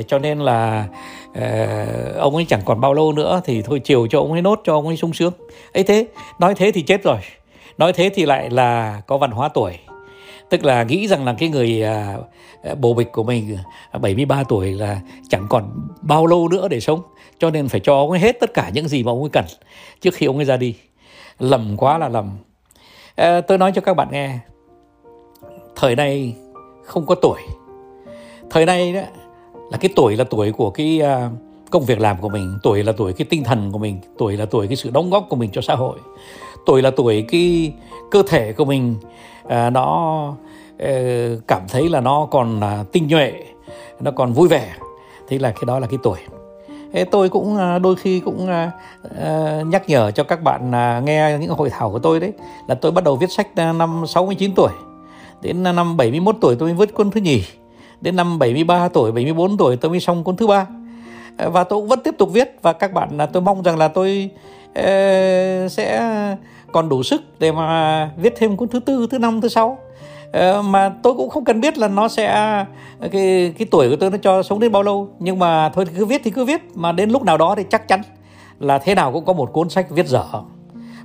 Cho 0.07 0.19
nên 0.19 0.39
là 0.39 0.87
ông 2.17 2.35
ấy 2.35 2.45
chẳng 2.49 2.61
còn 2.65 2.81
bao 2.81 2.93
lâu 2.93 3.13
nữa 3.13 3.41
thì 3.45 3.61
thôi 3.61 3.81
chiều 3.83 4.07
cho 4.07 4.19
ông 4.19 4.31
ấy 4.31 4.41
nốt, 4.41 4.61
cho 4.63 4.73
ông 4.73 4.87
ấy 4.87 4.97
sung 4.97 5.13
sướng. 5.13 5.33
Ấy 5.73 5.83
thế, 5.83 6.07
nói 6.39 6.55
thế 6.55 6.71
thì 6.71 6.81
chết 6.81 7.03
rồi. 7.03 7.17
Nói 7.77 7.93
thế 7.93 8.09
thì 8.15 8.25
lại 8.25 8.49
là 8.49 9.01
có 9.07 9.17
văn 9.17 9.31
hóa 9.31 9.49
tuổi. 9.49 9.73
Tức 10.49 10.65
là 10.65 10.83
nghĩ 10.83 11.07
rằng 11.07 11.25
là 11.25 11.35
cái 11.39 11.49
người 11.49 11.83
à, 11.83 12.17
à, 12.63 12.75
bồ 12.75 12.93
bịch 12.93 13.11
của 13.11 13.23
mình 13.23 13.57
à, 13.91 13.99
73 13.99 14.43
tuổi 14.43 14.71
là 14.71 14.99
chẳng 15.29 15.45
còn 15.49 15.87
bao 16.01 16.25
lâu 16.25 16.47
nữa 16.47 16.67
để 16.67 16.79
sống. 16.79 17.01
Cho 17.39 17.49
nên 17.49 17.67
phải 17.67 17.79
cho 17.79 17.93
ông 17.93 18.11
ấy 18.11 18.19
hết 18.19 18.39
tất 18.39 18.53
cả 18.53 18.69
những 18.73 18.87
gì 18.87 19.03
mà 19.03 19.11
ông 19.11 19.21
ấy 19.21 19.29
cần 19.33 19.45
trước 20.01 20.13
khi 20.13 20.25
ông 20.25 20.37
ấy 20.37 20.45
ra 20.45 20.57
đi 20.57 20.75
lầm 21.39 21.77
quá 21.77 21.97
là 21.97 22.09
lầm. 22.09 22.29
À, 23.15 23.41
tôi 23.41 23.57
nói 23.57 23.71
cho 23.75 23.81
các 23.81 23.93
bạn 23.93 24.07
nghe. 24.11 24.39
Thời 25.75 25.95
nay 25.95 26.35
không 26.83 27.05
có 27.05 27.15
tuổi. 27.15 27.39
Thời 28.49 28.65
nay 28.65 28.93
đó 28.93 29.01
là 29.71 29.77
cái 29.77 29.89
tuổi 29.95 30.15
là 30.15 30.23
tuổi 30.23 30.51
của 30.51 30.69
cái 30.69 31.01
uh, 31.03 31.31
công 31.71 31.85
việc 31.85 31.99
làm 31.99 32.21
của 32.21 32.29
mình 32.29 32.59
tuổi 32.63 32.83
là 32.83 32.91
tuổi 32.97 33.13
cái 33.13 33.27
tinh 33.29 33.43
thần 33.43 33.71
của 33.71 33.77
mình 33.77 33.99
tuổi 34.17 34.37
là 34.37 34.45
tuổi 34.45 34.67
cái 34.67 34.75
sự 34.75 34.89
đóng 34.89 35.09
góp 35.09 35.25
của 35.29 35.35
mình 35.35 35.49
cho 35.53 35.61
xã 35.61 35.75
hội 35.75 35.99
tuổi 36.65 36.81
là 36.81 36.91
tuổi 36.91 37.25
cái 37.27 37.73
cơ 38.11 38.23
thể 38.27 38.53
của 38.53 38.65
mình 38.65 38.95
uh, 39.43 39.51
nó 39.71 40.27
uh, 40.75 41.47
cảm 41.47 41.61
thấy 41.67 41.89
là 41.89 42.01
nó 42.01 42.27
còn 42.31 42.57
uh, 42.57 42.91
tinh 42.91 43.07
nhuệ 43.07 43.33
nó 43.99 44.11
còn 44.11 44.33
vui 44.33 44.47
vẻ. 44.47 44.75
Thì 45.27 45.39
là 45.39 45.51
cái 45.51 45.63
đó 45.67 45.79
là 45.79 45.87
cái 45.87 45.99
tuổi. 46.03 46.17
Thế 46.93 47.03
tôi 47.03 47.29
cũng 47.29 47.57
à, 47.57 47.79
đôi 47.79 47.95
khi 47.95 48.19
cũng 48.19 48.47
uh, 48.47 49.67
nhắc 49.67 49.89
nhở 49.89 50.11
cho 50.11 50.23
các 50.23 50.43
bạn 50.43 50.69
uh, 50.69 51.03
nghe 51.03 51.37
những 51.39 51.49
hội 51.49 51.69
thảo 51.69 51.91
của 51.91 51.99
tôi 51.99 52.19
đấy 52.19 52.33
là 52.67 52.75
tôi 52.75 52.91
bắt 52.91 53.03
đầu 53.03 53.15
viết 53.15 53.31
sách 53.31 53.47
năm 53.55 54.03
69 54.07 54.51
tuổi 54.55 54.71
đến 55.41 55.63
năm 55.63 55.97
71 55.97 56.35
tuổi 56.41 56.55
tôi 56.55 56.69
mới 56.73 56.77
viết 56.87 56.93
cuốn 56.93 57.11
thứ 57.11 57.21
nhì 57.21 57.43
đến 58.01 58.15
năm 58.15 58.39
73 58.39 58.87
tuổi 58.87 59.11
74 59.11 59.57
tuổi 59.57 59.77
tôi 59.77 59.91
mới 59.91 59.99
xong 59.99 60.23
cuốn 60.23 60.35
thứ 60.35 60.47
ba. 60.47 60.67
Ờ, 61.37 61.49
và 61.49 61.63
tôi 61.63 61.79
cũng 61.79 61.87
vẫn 61.87 61.99
tiếp 62.03 62.15
tục 62.17 62.29
viết 62.33 62.55
và 62.61 62.73
các 62.73 62.93
bạn 62.93 63.17
là 63.17 63.25
tôi 63.25 63.41
mong 63.41 63.63
rằng 63.63 63.77
là 63.77 63.87
tôi 63.87 64.29
uh, 64.69 65.71
sẽ 65.71 66.11
còn 66.71 66.89
đủ 66.89 67.03
sức 67.03 67.21
để 67.39 67.51
mà 67.51 68.09
viết 68.17 68.33
thêm 68.37 68.57
cuốn 68.57 68.69
thứ 68.69 68.79
tư 68.79 69.07
thứ 69.11 69.19
năm 69.19 69.41
thứ 69.41 69.47
sáu. 69.47 69.67
uh, 69.67 69.94
Ờ, 70.35 70.61
mà 70.61 70.95
tôi 71.03 71.13
cũng 71.13 71.29
không 71.29 71.45
cần 71.45 71.61
biết 71.61 71.77
là 71.77 71.87
nó 71.87 72.07
sẽ 72.07 72.25
ờ, 72.99 73.07
cái 73.11 73.53
cái 73.57 73.67
tuổi 73.71 73.89
của 73.89 73.95
tôi 73.95 74.11
nó 74.11 74.17
cho 74.17 74.43
sống 74.43 74.59
đến 74.59 74.71
bao 74.71 74.83
lâu. 74.83 75.09
Nhưng 75.19 75.39
mà 75.39 75.69
thôi 75.69 75.85
cứ 75.97 76.05
viết 76.05 76.21
thì 76.23 76.31
cứ 76.31 76.45
viết. 76.45 76.61
Mà 76.73 76.91
đến 76.91 77.09
lúc 77.09 77.23
nào 77.23 77.37
đó 77.37 77.55
thì 77.57 77.63
chắc 77.69 77.87
chắn 77.87 78.01
là 78.59 78.77
thế 78.77 78.95
nào 78.95 79.11
cũng 79.11 79.25
có 79.25 79.33
một 79.33 79.53
cuốn 79.53 79.69
sách 79.69 79.89
viết 79.89 80.07
dở. 80.07 80.25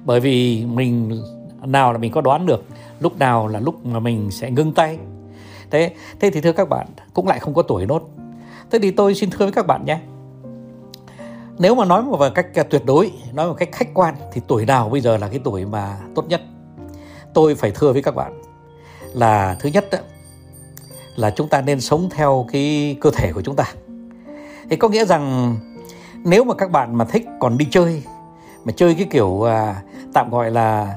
Bởi 0.05 0.21
vì 0.21 0.65
mình, 0.65 1.23
nào 1.65 1.93
là 1.93 1.99
mình 1.99 2.13
có 2.13 2.21
đoán 2.21 2.47
được, 2.47 2.65
lúc 3.01 3.19
nào 3.19 3.49
là 3.49 3.61
lúc 3.61 3.87
mà 3.87 4.01
mình 4.01 4.31
sẽ 4.31 4.51
ngưng 4.51 4.73
tay. 4.73 4.99
Thế 5.71 5.93
thế 6.21 6.31
thì 6.31 6.41
thưa 6.41 6.53
các 6.53 6.69
bạn, 6.69 6.87
cũng 7.15 7.27
lại 7.27 7.39
không 7.39 7.55
có 7.55 7.63
tuổi 7.63 7.87
nốt. 7.87 8.03
Thế 8.71 8.79
thì 8.79 8.91
tôi 8.91 9.15
xin 9.15 9.31
thưa 9.31 9.45
với 9.45 9.53
các 9.53 9.67
bạn 9.67 9.85
nhé. 9.85 9.99
Nếu 11.59 11.75
mà 11.75 11.85
nói 11.85 12.03
một 12.03 12.19
cách 12.35 12.47
à, 12.55 12.63
tuyệt 12.63 12.83
đối, 12.87 13.13
nói 13.33 13.49
một 13.49 13.55
cách 13.55 13.69
khách 13.73 13.95
quan 13.95 14.15
thì 14.33 14.41
tuổi 14.47 14.67
nào 14.67 14.89
bây 14.89 15.01
giờ 15.01 15.17
là 15.17 15.29
cái 15.29 15.41
tuổi 15.45 15.65
mà 15.65 15.97
tốt 16.15 16.25
nhất? 16.29 16.41
Tôi 17.35 17.55
phải 17.55 17.73
thưa 17.75 17.93
với 17.93 18.03
các 18.03 18.15
bạn 18.15 18.43
là 19.15 19.57
thứ 19.61 19.69
nhất 19.69 19.87
đó, 19.93 19.99
là 21.17 21.31
chúng 21.31 21.49
ta 21.49 21.61
nên 21.61 21.81
sống 21.81 22.09
theo 22.11 22.47
cái 22.53 22.97
cơ 23.01 23.11
thể 23.11 23.33
của 23.33 23.43
chúng 23.43 23.57
ta. 23.57 23.65
Thì 24.71 24.77
có 24.77 24.89
nghĩa 24.89 25.05
rằng 25.05 25.57
nếu 26.25 26.45
mà 26.45 26.55
các 26.55 26.71
bạn 26.71 26.99
mà 26.99 27.05
thích 27.05 27.27
còn 27.41 27.59
đi 27.59 27.67
chơi 27.71 28.03
mà 28.65 28.73
chơi 28.77 28.95
cái 28.95 29.07
kiểu 29.11 29.43
à, 29.43 29.83
tạm 30.13 30.31
gọi 30.31 30.51
là 30.51 30.95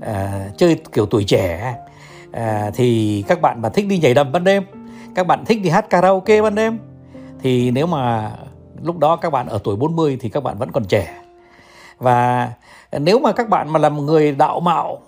à, 0.00 0.48
chơi 0.56 0.80
kiểu 0.92 1.06
tuổi 1.06 1.24
trẻ 1.24 1.74
à, 2.32 2.70
thì 2.74 3.24
các 3.28 3.40
bạn 3.40 3.62
mà 3.62 3.68
thích 3.68 3.86
đi 3.88 3.98
nhảy 3.98 4.14
đầm 4.14 4.32
ban 4.32 4.44
đêm 4.44 4.62
các 5.14 5.26
bạn 5.26 5.44
thích 5.44 5.62
đi 5.62 5.70
hát 5.70 5.90
karaoke 5.90 6.42
ban 6.42 6.54
đêm 6.54 6.78
thì 7.42 7.70
nếu 7.70 7.86
mà 7.86 8.32
lúc 8.82 8.98
đó 8.98 9.16
các 9.16 9.30
bạn 9.30 9.46
ở 9.48 9.58
tuổi 9.64 9.76
40 9.76 10.18
thì 10.20 10.28
các 10.28 10.42
bạn 10.42 10.58
vẫn 10.58 10.72
còn 10.72 10.84
trẻ. 10.84 11.22
Và 11.98 12.50
nếu 12.92 13.18
mà 13.18 13.32
các 13.32 13.48
bạn 13.48 13.72
mà 13.72 13.78
là 13.78 13.88
một 13.88 14.02
người 14.02 14.32
đạo 14.32 14.60
mạo 14.60 14.98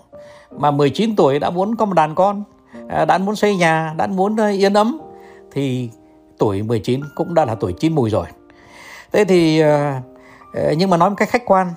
mà 0.51 0.71
19 0.71 1.15
tuổi 1.15 1.39
đã 1.39 1.49
muốn 1.49 1.75
có 1.75 1.85
một 1.85 1.93
đàn 1.93 2.15
con 2.15 2.43
à, 2.87 3.05
đã 3.05 3.17
muốn 3.17 3.35
xây 3.35 3.55
nhà, 3.55 3.93
đã 3.97 4.07
muốn 4.07 4.35
à, 4.39 4.47
yên 4.47 4.73
ấm, 4.73 4.99
thì 5.51 5.89
tuổi 6.37 6.63
19 6.63 7.01
cũng 7.15 7.33
đã 7.33 7.45
là 7.45 7.55
tuổi 7.55 7.73
chín 7.73 7.95
mùi 7.95 8.09
rồi. 8.09 8.25
Thế 9.11 9.25
thì 9.25 9.59
à, 9.59 10.01
nhưng 10.77 10.89
mà 10.89 10.97
nói 10.97 11.09
một 11.09 11.15
cách 11.19 11.29
khách 11.29 11.45
quan, 11.45 11.67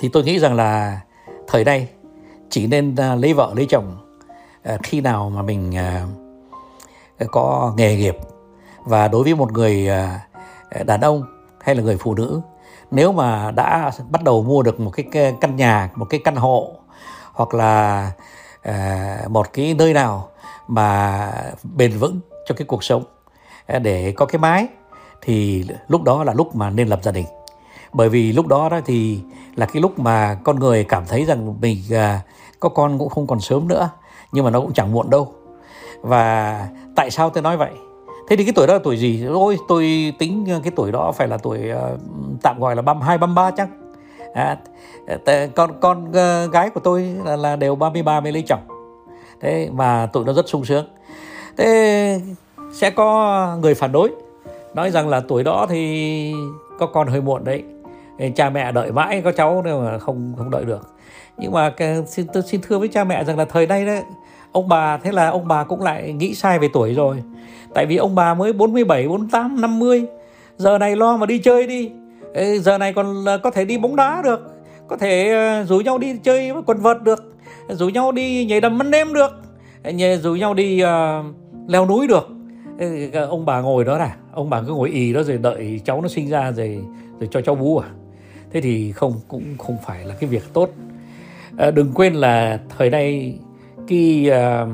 thì 0.00 0.08
tôi 0.12 0.24
nghĩ 0.24 0.38
rằng 0.38 0.54
là 0.54 1.00
thời 1.46 1.64
nay 1.64 1.88
chỉ 2.50 2.66
nên 2.66 2.94
lấy 3.18 3.34
vợ 3.34 3.52
lấy 3.56 3.66
chồng 3.66 3.96
khi 4.82 5.00
nào 5.00 5.30
mà 5.30 5.42
mình 5.42 5.72
có 7.30 7.72
nghề 7.76 7.96
nghiệp. 7.96 8.16
Và 8.84 9.08
đối 9.08 9.22
với 9.22 9.34
một 9.34 9.52
người 9.52 9.88
đàn 10.86 11.00
ông 11.00 11.22
hay 11.60 11.74
là 11.74 11.82
người 11.82 11.96
phụ 11.96 12.14
nữ, 12.14 12.40
nếu 12.90 13.12
mà 13.12 13.50
đã 13.50 13.90
bắt 14.10 14.22
đầu 14.22 14.42
mua 14.42 14.62
được 14.62 14.80
một 14.80 14.90
cái 14.90 15.32
căn 15.40 15.56
nhà, 15.56 15.90
một 15.94 16.04
cái 16.04 16.20
căn 16.24 16.36
hộ 16.36 16.70
hoặc 17.32 17.54
là 17.54 18.12
uh, 18.68 19.30
một 19.30 19.52
cái 19.52 19.74
nơi 19.74 19.92
nào 19.92 20.28
mà 20.68 21.32
bền 21.76 21.98
vững 21.98 22.20
cho 22.46 22.54
cái 22.54 22.66
cuộc 22.66 22.84
sống 22.84 23.04
ờ, 23.66 23.78
để 23.78 24.12
có 24.16 24.26
cái 24.26 24.38
mái 24.38 24.66
thì 25.20 25.64
lúc 25.88 26.02
đó 26.02 26.24
là 26.24 26.32
lúc 26.32 26.56
mà 26.56 26.70
nên 26.70 26.88
lập 26.88 27.00
gia 27.02 27.12
đình. 27.12 27.26
Bởi 27.92 28.08
vì 28.08 28.32
lúc 28.32 28.46
đó 28.46 28.68
đó 28.68 28.80
thì 28.84 29.20
là 29.54 29.66
cái 29.66 29.82
lúc 29.82 29.98
mà 29.98 30.38
con 30.44 30.58
người 30.58 30.84
cảm 30.84 31.04
thấy 31.08 31.24
rằng 31.24 31.60
mình 31.60 31.78
à, 31.92 32.20
có 32.60 32.68
con 32.68 32.98
cũng 32.98 33.08
không 33.08 33.26
còn 33.26 33.40
sớm 33.40 33.68
nữa 33.68 33.90
nhưng 34.32 34.44
mà 34.44 34.50
nó 34.50 34.60
cũng 34.60 34.72
chẳng 34.72 34.92
muộn 34.92 35.10
đâu. 35.10 35.34
Và 36.00 36.68
tại 36.96 37.10
sao 37.10 37.30
tôi 37.30 37.42
nói 37.42 37.56
vậy? 37.56 37.70
Thế 38.28 38.36
thì 38.36 38.44
cái 38.44 38.52
tuổi 38.56 38.66
đó 38.66 38.74
là 38.74 38.80
tuổi 38.84 38.96
gì? 38.96 39.26
Ôi 39.26 39.58
tôi 39.68 40.14
tính 40.18 40.60
cái 40.62 40.72
tuổi 40.76 40.92
đó 40.92 41.12
phải 41.12 41.28
là 41.28 41.38
tuổi 41.38 41.60
uh, 41.72 42.00
tạm 42.42 42.60
gọi 42.60 42.76
là 42.76 42.82
32 42.82 43.18
33 43.18 43.50
chắc 43.50 43.68
à, 44.34 44.58
con 45.54 45.70
con 45.80 46.12
ờ, 46.12 46.48
gái 46.52 46.70
của 46.70 46.80
tôi 46.80 47.14
là, 47.24 47.36
là 47.36 47.56
đều 47.56 47.74
33 47.74 48.20
mới 48.20 48.32
lấy 48.32 48.42
chồng. 48.42 48.60
Thế 49.40 49.68
mà 49.72 50.06
tụi 50.12 50.24
nó 50.24 50.32
rất 50.32 50.48
sung 50.48 50.64
sướng. 50.64 50.86
Thế 51.56 52.20
sẽ 52.72 52.90
có 52.90 53.56
người 53.60 53.74
phản 53.74 53.92
đối 53.92 54.10
nói 54.74 54.90
rằng 54.90 55.08
là 55.08 55.20
tuổi 55.28 55.44
đó 55.44 55.66
thì 55.68 56.34
có 56.78 56.86
con 56.86 57.08
hơi 57.08 57.20
muộn 57.20 57.44
đấy 57.44 57.62
cha 58.36 58.50
mẹ 58.50 58.72
đợi 58.72 58.92
mãi 58.92 59.22
có 59.24 59.32
cháu 59.32 59.62
nhưng 59.66 59.84
mà 59.84 59.98
không 59.98 60.34
không 60.38 60.50
đợi 60.50 60.64
được. 60.64 60.94
Nhưng 61.38 61.52
mà 61.52 61.74
xin 62.06 62.26
tôi 62.32 62.42
xin 62.42 62.60
thưa 62.62 62.78
với 62.78 62.88
cha 62.88 63.04
mẹ 63.04 63.24
rằng 63.24 63.38
là 63.38 63.44
thời 63.44 63.66
nay 63.66 63.86
đấy 63.86 64.02
ông 64.52 64.68
bà 64.68 64.96
thế 64.96 65.12
là 65.12 65.28
ông 65.28 65.48
bà 65.48 65.64
cũng 65.64 65.82
lại 65.82 66.12
nghĩ 66.12 66.34
sai 66.34 66.58
về 66.58 66.68
tuổi 66.72 66.94
rồi. 66.94 67.22
Tại 67.74 67.86
vì 67.86 67.96
ông 67.96 68.14
bà 68.14 68.34
mới 68.34 68.52
47 68.52 69.08
48 69.08 69.60
50 69.60 70.06
giờ 70.56 70.78
này 70.78 70.96
lo 70.96 71.16
mà 71.16 71.26
đi 71.26 71.38
chơi 71.38 71.66
đi 71.66 71.90
giờ 72.60 72.78
này 72.78 72.92
còn 72.92 73.24
có 73.42 73.50
thể 73.50 73.64
đi 73.64 73.78
bóng 73.78 73.96
đá 73.96 74.22
được 74.24 74.40
có 74.88 74.96
thể 74.96 75.30
ờ, 75.30 75.64
rủ 75.64 75.80
nhau 75.80 75.98
đi 75.98 76.16
chơi 76.22 76.52
quần 76.66 76.78
vợt 76.78 77.02
được 77.02 77.34
rủ 77.68 77.88
nhau 77.88 78.12
đi 78.12 78.44
nhảy 78.44 78.60
đầm 78.60 78.78
mân 78.78 78.90
đêm 78.90 79.14
được 79.14 79.30
rủ 80.22 80.34
nhau 80.34 80.54
đi 80.54 80.82
uh, 80.84 80.88
leo 81.68 81.86
núi 81.86 82.06
được. 82.06 82.28
Ờ, 83.12 83.26
ông 83.26 83.46
bà 83.46 83.60
ngồi 83.60 83.84
đó 83.84 83.98
là 83.98 84.16
ông 84.32 84.50
bà 84.50 84.62
cứ 84.62 84.72
ngồi 84.72 84.90
ì 84.90 85.12
đó 85.12 85.22
rồi 85.22 85.38
đợi 85.38 85.80
cháu 85.84 86.00
nó 86.00 86.08
sinh 86.08 86.28
ra 86.28 86.52
rồi 86.52 86.80
rồi 87.20 87.28
cho 87.32 87.40
cháu 87.40 87.54
bú 87.54 87.78
à. 87.78 87.88
Thế 88.52 88.60
thì 88.60 88.92
không 88.92 89.14
cũng 89.28 89.42
không 89.58 89.76
phải 89.86 90.04
là 90.04 90.14
cái 90.20 90.30
việc 90.30 90.42
tốt. 90.52 90.70
À, 91.58 91.70
đừng 91.70 91.92
quên 91.94 92.14
là 92.14 92.58
thời 92.78 92.90
nay 92.90 93.38
cái 93.88 94.28
uh, 94.28 94.68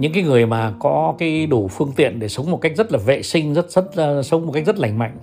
những 0.00 0.12
cái 0.12 0.22
người 0.22 0.46
mà 0.46 0.72
có 0.78 1.14
cái 1.18 1.46
đủ 1.46 1.68
phương 1.68 1.92
tiện 1.96 2.20
để 2.20 2.28
sống 2.28 2.50
một 2.50 2.60
cách 2.60 2.72
rất 2.76 2.92
là 2.92 2.98
vệ 2.98 3.22
sinh 3.22 3.54
rất 3.54 3.70
rất 3.70 3.84
uh, 3.84 4.26
sống 4.26 4.46
một 4.46 4.52
cách 4.52 4.66
rất 4.66 4.78
lành 4.78 4.98
mạnh 4.98 5.16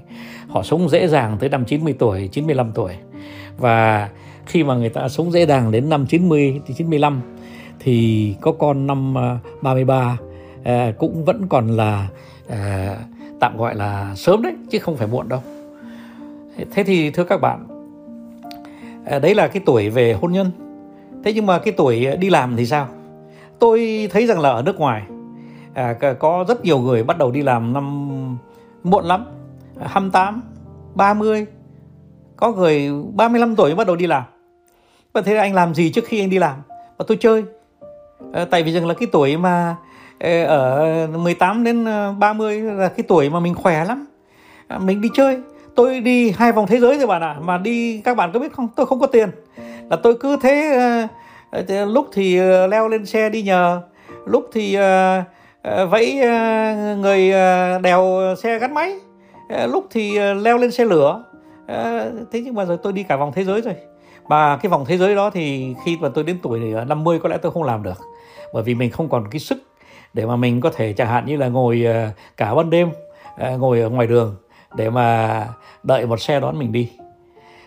họ 0.48 0.64
sống 0.64 0.90
dễ 0.90 1.08
dàng 1.08 1.38
tới 1.40 1.50
năm 1.50 1.66
90 1.66 1.96
tuổi 2.00 2.30
95 2.32 2.72
tuổi. 2.76 2.94
Và 3.58 4.10
khi 4.46 4.64
mà 4.64 4.76
người 4.76 4.90
ta 4.90 5.10
sống 5.10 5.32
dễ 5.32 5.46
dàng 5.46 5.72
đến 5.72 5.90
năm 5.90 6.06
90 6.06 6.62
thì 6.68 6.74
95 6.74 7.22
thì 7.80 8.36
có 8.42 8.52
con 8.52 8.88
năm 8.88 9.14
uh, 9.14 9.64
33 9.64 10.18
uh, 10.60 10.68
cũng 10.98 11.26
vẫn 11.26 11.48
còn 11.48 11.68
là 11.68 12.08
uh, 12.48 12.98
tạm 13.40 13.58
gọi 13.58 13.76
là 13.76 14.16
sớm 14.16 14.42
đấy 14.42 14.54
chứ 14.70 14.80
không 14.80 14.98
phải 14.98 15.08
muộn 15.08 15.30
đâu. 15.30 15.42
Thế 16.72 16.84
thì 16.84 17.10
thưa 17.10 17.24
các 17.24 17.42
bạn 17.42 17.68
ờ, 19.06 19.20
đấy 19.20 19.36
là 19.36 19.48
cái 19.48 19.62
tuổi 19.66 19.90
về 19.90 20.14
hôn 20.14 20.32
nhân. 20.32 20.52
Thế 21.24 21.34
nhưng 21.34 21.46
mà 21.46 21.60
cái 21.60 21.74
tuổi 21.78 22.06
đi 22.20 22.30
làm 22.30 22.56
thì 22.56 22.66
sao? 22.66 22.88
Tôi 23.60 24.10
thấy 24.12 24.28
rằng 24.28 24.40
là 24.40 24.50
ở 24.50 24.62
nước 24.62 24.80
ngoài 24.80 25.04
à, 25.74 25.96
có 26.20 26.46
rất 26.48 26.64
nhiều 26.64 26.80
người 26.80 27.04
bắt 27.04 27.18
đầu 27.18 27.32
đi 27.32 27.42
làm 27.42 27.74
năm 27.74 28.08
muộn 28.84 29.06
lắm 29.06 29.26
28 29.86 30.42
30 30.96 31.48
có 32.38 32.52
người 32.52 32.92
35 33.14 33.56
tuổi 33.56 33.70
mới 33.70 33.76
bắt 33.76 33.88
đầu 33.88 33.96
đi 33.96 34.08
làm. 34.08 34.24
Và 35.14 35.22
thế 35.22 35.36
anh 35.36 35.54
làm 35.54 35.74
gì 35.74 35.90
trước 35.90 36.06
khi 36.06 36.20
anh 36.20 36.30
đi 36.30 36.40
làm? 36.40 36.56
Và 36.98 37.06
tôi 37.08 37.18
chơi. 37.22 37.44
À, 38.34 38.46
tại 38.46 38.64
vì 38.64 38.72
rằng 38.72 38.88
là 38.88 38.94
cái 38.94 39.08
tuổi 39.12 39.38
mà 39.38 39.76
ờ, 40.20 40.44
ở 40.44 41.08
18 41.08 41.64
đến 41.64 41.86
ờ, 41.86 42.14
30 42.20 42.62
là 42.62 42.90
cái 42.90 43.04
tuổi 43.08 43.30
mà 43.30 43.40
mình 43.40 43.56
khỏe 43.56 43.86
lắm. 43.86 44.06
À, 44.68 44.78
mình 44.78 45.02
đi 45.02 45.10
chơi. 45.14 45.42
Tôi 45.76 46.02
đi 46.02 46.32
hai 46.32 46.52
vòng 46.52 46.68
thế 46.68 46.80
giới 46.80 46.98
rồi 46.98 47.08
bạn 47.08 47.22
ạ. 47.22 47.36
À. 47.38 47.40
mà 47.40 47.58
đi 47.58 48.02
các 48.02 48.18
bạn 48.18 48.32
có 48.34 48.40
biết 48.40 48.54
không? 48.54 48.68
Tôi 48.76 48.86
không 48.86 49.00
có 49.00 49.08
tiền. 49.08 49.30
Là 49.90 49.96
tôi 49.96 50.18
cứ 50.20 50.38
thế 50.42 50.78
uh, 51.04 51.10
Ờ, 51.52 51.86
lúc 51.86 52.08
thì 52.14 52.38
ờ, 52.38 52.68
leo 52.68 52.88
lên 52.88 53.06
xe 53.06 53.30
đi 53.30 53.42
nhờ. 53.42 53.82
Lúc 54.26 54.50
thì 54.54 54.74
ờ, 54.76 55.24
vẫy 55.90 56.16
người 56.98 57.32
đèo 57.82 58.36
xe 58.44 58.60
gắn 58.60 58.74
máy. 58.74 58.96
Lúc 59.68 59.88
thì 59.92 60.20
leo 60.20 60.58
lên 60.58 60.72
xe 60.72 60.86
lửa. 60.86 61.24
Thế 62.32 62.42
nhưng 62.44 62.54
mà 62.54 62.66
rồi 62.66 62.78
tôi 62.84 62.94
đi 62.94 63.04
cả 63.04 63.16
vòng 63.16 63.32
thế 63.36 63.44
giới 63.44 63.62
rồi. 63.62 63.76
Và 64.24 64.58
cái 64.58 64.70
vòng 64.70 64.86
thế 64.86 64.98
giới 64.98 65.16
đó 65.16 65.30
thì 65.30 65.76
khi 65.86 65.98
mà 66.02 66.10
tôi 66.10 66.24
đến 66.24 66.40
tuổi 66.44 66.60
50 66.88 67.20
có 67.20 67.30
lẽ 67.30 67.38
tôi 67.38 67.52
không 67.52 67.64
làm 67.64 67.84
được. 67.84 67.98
Bởi 68.54 68.64
vì 68.64 68.76
mình 68.76 68.92
không 68.92 69.10
còn 69.10 69.28
cái 69.32 69.40
sức 69.40 69.58
để 70.14 70.26
mà 70.26 70.36
mình 70.36 70.62
có 70.62 70.70
thể 70.70 70.94
chẳng 70.94 71.08
hạn 71.08 71.26
như 71.26 71.38
là 71.38 71.48
ngồi 71.48 71.86
cả 72.38 72.56
ban 72.56 72.70
đêm 72.70 72.90
ngồi 73.58 73.82
ở 73.82 73.90
ngoài 73.90 74.08
đường 74.08 74.36
để 74.76 74.90
mà 74.90 75.48
đợi 75.84 76.06
một 76.06 76.22
xe 76.22 76.40
đón 76.40 76.60
mình 76.60 76.72
đi. 76.72 76.92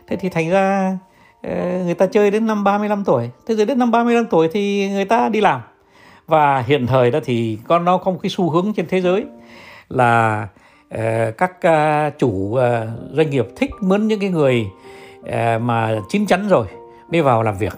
Thế 0.08 0.16
thì 0.16 0.28
thành 0.28 0.50
ra 0.50 0.98
Ờ, 1.42 1.84
người 1.84 1.94
ta 1.94 2.06
chơi 2.06 2.30
đến 2.30 2.46
năm 2.46 2.64
35 2.64 3.04
tuổi. 3.04 3.30
Thế 3.46 3.54
rồi 3.54 3.66
đến 3.66 3.78
năm 3.78 3.90
35 3.90 4.26
tuổi 4.26 4.48
thì 4.52 4.88
người 4.88 5.04
ta 5.04 5.28
đi 5.28 5.40
làm. 5.40 5.60
Và 6.26 6.60
hiện 6.60 6.86
thời 6.86 7.10
đó 7.10 7.18
thì 7.24 7.58
con 7.68 7.84
nó 7.84 7.98
có 7.98 8.10
một 8.10 8.18
cái 8.22 8.30
xu 8.30 8.50
hướng 8.50 8.72
trên 8.72 8.86
thế 8.88 9.00
giới 9.00 9.24
là 9.88 10.48
uh, 10.94 11.00
các 11.38 11.52
uh, 11.66 12.18
chủ 12.18 12.28
uh, 12.28 12.60
doanh 13.12 13.30
nghiệp 13.30 13.46
thích 13.56 13.70
mướn 13.80 14.08
những 14.08 14.20
cái 14.20 14.30
người 14.30 14.66
uh, 15.20 15.62
mà 15.62 15.98
chín 16.08 16.26
chắn 16.26 16.48
rồi 16.48 16.66
mới 17.12 17.22
vào 17.22 17.42
làm 17.42 17.58
việc. 17.58 17.74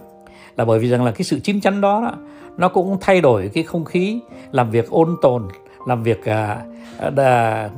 Là 0.57 0.64
bởi 0.64 0.78
vì 0.78 0.88
rằng 0.88 1.04
là 1.04 1.11
cái 1.11 1.23
sự 1.23 1.40
chín 1.40 1.61
chắn 1.61 1.81
đó, 1.81 2.00
đó 2.00 2.14
nó 2.57 2.69
cũng 2.69 2.97
thay 3.00 3.21
đổi 3.21 3.50
cái 3.54 3.64
không 3.64 3.85
khí 3.85 4.21
làm 4.50 4.71
việc 4.71 4.90
ôn 4.90 5.16
tồn 5.23 5.49
làm 5.87 6.02
việc 6.02 6.21
uh, 6.21 7.14
đà, 7.14 7.71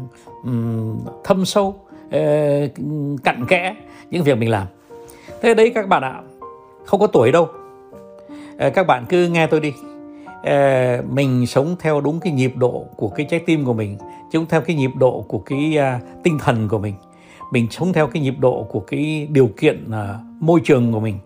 um, 0.45 0.99
thâm 1.25 1.45
sâu 1.45 1.81
uh, 2.07 2.13
cặn 3.25 3.47
kẽ 3.49 3.77
những 4.11 4.23
việc 4.23 4.39
mình 4.39 4.51
làm 4.51 4.67
thế 5.45 5.55
đấy 5.55 5.73
các 5.75 5.89
bạn 5.89 6.03
ạ. 6.03 6.21
Không 6.85 7.01
có 7.01 7.07
tuổi 7.07 7.33
đâu. 7.33 7.49
Ờ, 8.59 8.71
các 8.71 8.87
bạn 8.87 9.05
cứ 9.09 9.29
nghe 9.29 9.47
tôi 9.47 9.61
đi. 9.61 9.73
Ờ, 10.43 11.03
mình 11.11 11.47
sống 11.47 11.77
theo 11.81 12.01
đúng 12.01 12.21
cái 12.21 12.33
nhịp 12.33 12.53
độ 12.57 12.85
của 12.97 13.09
cái 13.09 13.27
trái 13.31 13.41
tim 13.41 13.65
của 13.65 13.73
mình 13.73 13.99
chứ 14.33 14.39
không 14.39 14.47
theo 14.47 14.61
cái 14.61 14.77
nhịp 14.77 14.91
độ 14.99 15.25
của 15.29 15.39
cái 15.39 15.79
à, 15.79 16.01
tinh 16.23 16.39
thần 16.39 16.69
của 16.69 16.79
mình. 16.79 16.95
Mình 17.53 17.67
sống 17.71 17.93
theo 17.93 18.07
cái 18.07 18.23
nhịp 18.23 18.35
độ 18.39 18.67
của 18.71 18.81
cái 18.81 19.29
điều 19.31 19.51
kiện 19.57 19.91
à, 19.91 20.19
môi 20.41 20.61
trường 20.65 20.93
của 20.93 21.01
mình. 21.01 21.19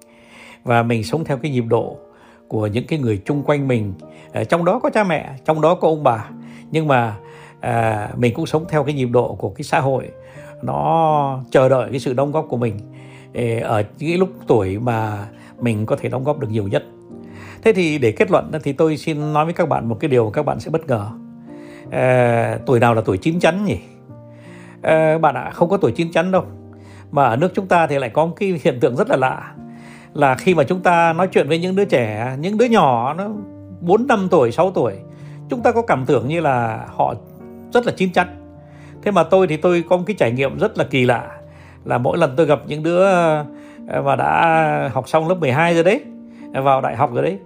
Và 0.64 0.82
mình 0.82 1.04
sống 1.04 1.24
theo 1.24 1.36
cái 1.36 1.52
nhịp 1.52 1.64
độ 1.68 1.96
của 2.48 2.66
những 2.66 2.86
cái 2.86 2.98
người 2.98 3.22
chung 3.24 3.42
quanh 3.42 3.68
mình. 3.68 3.92
Ờ, 4.32 4.44
trong 4.44 4.64
đó 4.64 4.78
có 4.78 4.90
cha 4.90 5.04
mẹ 5.04 5.30
trong 5.44 5.60
đó 5.60 5.74
có 5.74 5.88
ông 5.88 6.04
bà. 6.04 6.28
Nhưng 6.70 6.88
mà 6.88 7.16
à, 7.60 8.08
mình 8.16 8.34
cũng 8.34 8.46
sống 8.46 8.64
theo 8.68 8.84
cái 8.84 8.94
nhịp 8.94 9.08
độ 9.12 9.34
của 9.34 9.50
cái 9.50 9.62
xã 9.62 9.80
hội. 9.80 10.08
Nó 10.62 11.40
chờ 11.50 11.68
đợi 11.68 11.88
cái 11.90 12.00
sự 12.00 12.12
đóng 12.12 12.32
góp 12.32 12.46
của 12.48 12.56
mình 12.56 12.74
ở 13.62 13.82
những 13.98 14.18
lúc 14.18 14.30
tuổi 14.46 14.78
mà 14.78 15.26
mình 15.60 15.86
có 15.86 15.96
thể 15.96 16.08
đóng 16.08 16.24
góp 16.24 16.38
được 16.38 16.50
nhiều 16.50 16.68
nhất. 16.68 16.84
Thế 17.62 17.72
thì 17.72 17.98
để 17.98 18.12
kết 18.12 18.30
luận 18.30 18.50
thì 18.62 18.72
tôi 18.72 18.96
xin 18.96 19.32
nói 19.32 19.44
với 19.44 19.54
các 19.54 19.68
bạn 19.68 19.88
một 19.88 19.96
cái 20.00 20.08
điều 20.08 20.30
các 20.30 20.44
bạn 20.44 20.60
sẽ 20.60 20.70
bất 20.70 20.86
ngờ. 20.86 21.10
À, 21.90 22.58
tuổi 22.66 22.80
nào 22.80 22.94
là 22.94 23.02
tuổi 23.04 23.18
chín 23.18 23.40
chắn 23.40 23.64
nhỉ? 23.64 23.78
À, 24.82 25.18
bạn 25.18 25.34
ạ 25.34 25.42
à, 25.42 25.50
không 25.50 25.68
có 25.68 25.76
tuổi 25.76 25.92
chín 25.92 26.12
chắn 26.12 26.32
đâu. 26.32 26.44
Mà 27.10 27.24
ở 27.24 27.36
nước 27.36 27.52
chúng 27.54 27.66
ta 27.66 27.86
thì 27.86 27.98
lại 27.98 28.10
có 28.10 28.26
một 28.26 28.34
cái 28.36 28.60
hiện 28.64 28.80
tượng 28.80 28.96
rất 28.96 29.08
là 29.10 29.16
lạ. 29.16 29.54
Là 30.14 30.34
khi 30.34 30.54
mà 30.54 30.64
chúng 30.64 30.80
ta 30.80 31.12
nói 31.12 31.28
chuyện 31.32 31.48
với 31.48 31.58
những 31.58 31.76
đứa 31.76 31.84
trẻ 31.84 32.36
những 32.40 32.58
đứa 32.58 32.66
nhỏ 32.66 33.14
nó 33.14 33.28
4 33.80 34.06
năm 34.06 34.28
tuổi 34.30 34.52
6 34.52 34.70
tuổi 34.70 34.94
chúng 35.48 35.62
ta 35.62 35.72
có 35.72 35.82
cảm 35.82 36.04
tưởng 36.06 36.28
như 36.28 36.40
là 36.40 36.86
họ 36.88 37.14
rất 37.72 37.86
là 37.86 37.92
chín 37.96 38.12
chắn. 38.12 38.58
Thế 39.02 39.10
mà 39.10 39.22
tôi 39.22 39.46
thì 39.46 39.56
tôi 39.56 39.84
có 39.88 39.96
một 39.96 40.02
cái 40.06 40.16
trải 40.18 40.32
nghiệm 40.32 40.58
rất 40.58 40.78
là 40.78 40.84
kỳ 40.84 41.04
lạ 41.04 41.37
là 41.88 41.98
mỗi 41.98 42.18
lần 42.18 42.34
tôi 42.36 42.46
gặp 42.46 42.60
những 42.66 42.82
đứa 42.82 43.04
ờ, 43.88 44.02
mà 44.04 44.16
đã 44.16 44.90
học 44.92 45.08
xong 45.08 45.28
lớp 45.28 45.34
12 45.34 45.74
rồi 45.74 45.84
đấy 45.84 46.00
vào 46.52 46.80
đại 46.80 46.96
học 46.96 47.14
rồi 47.14 47.22
đấy 47.22 47.38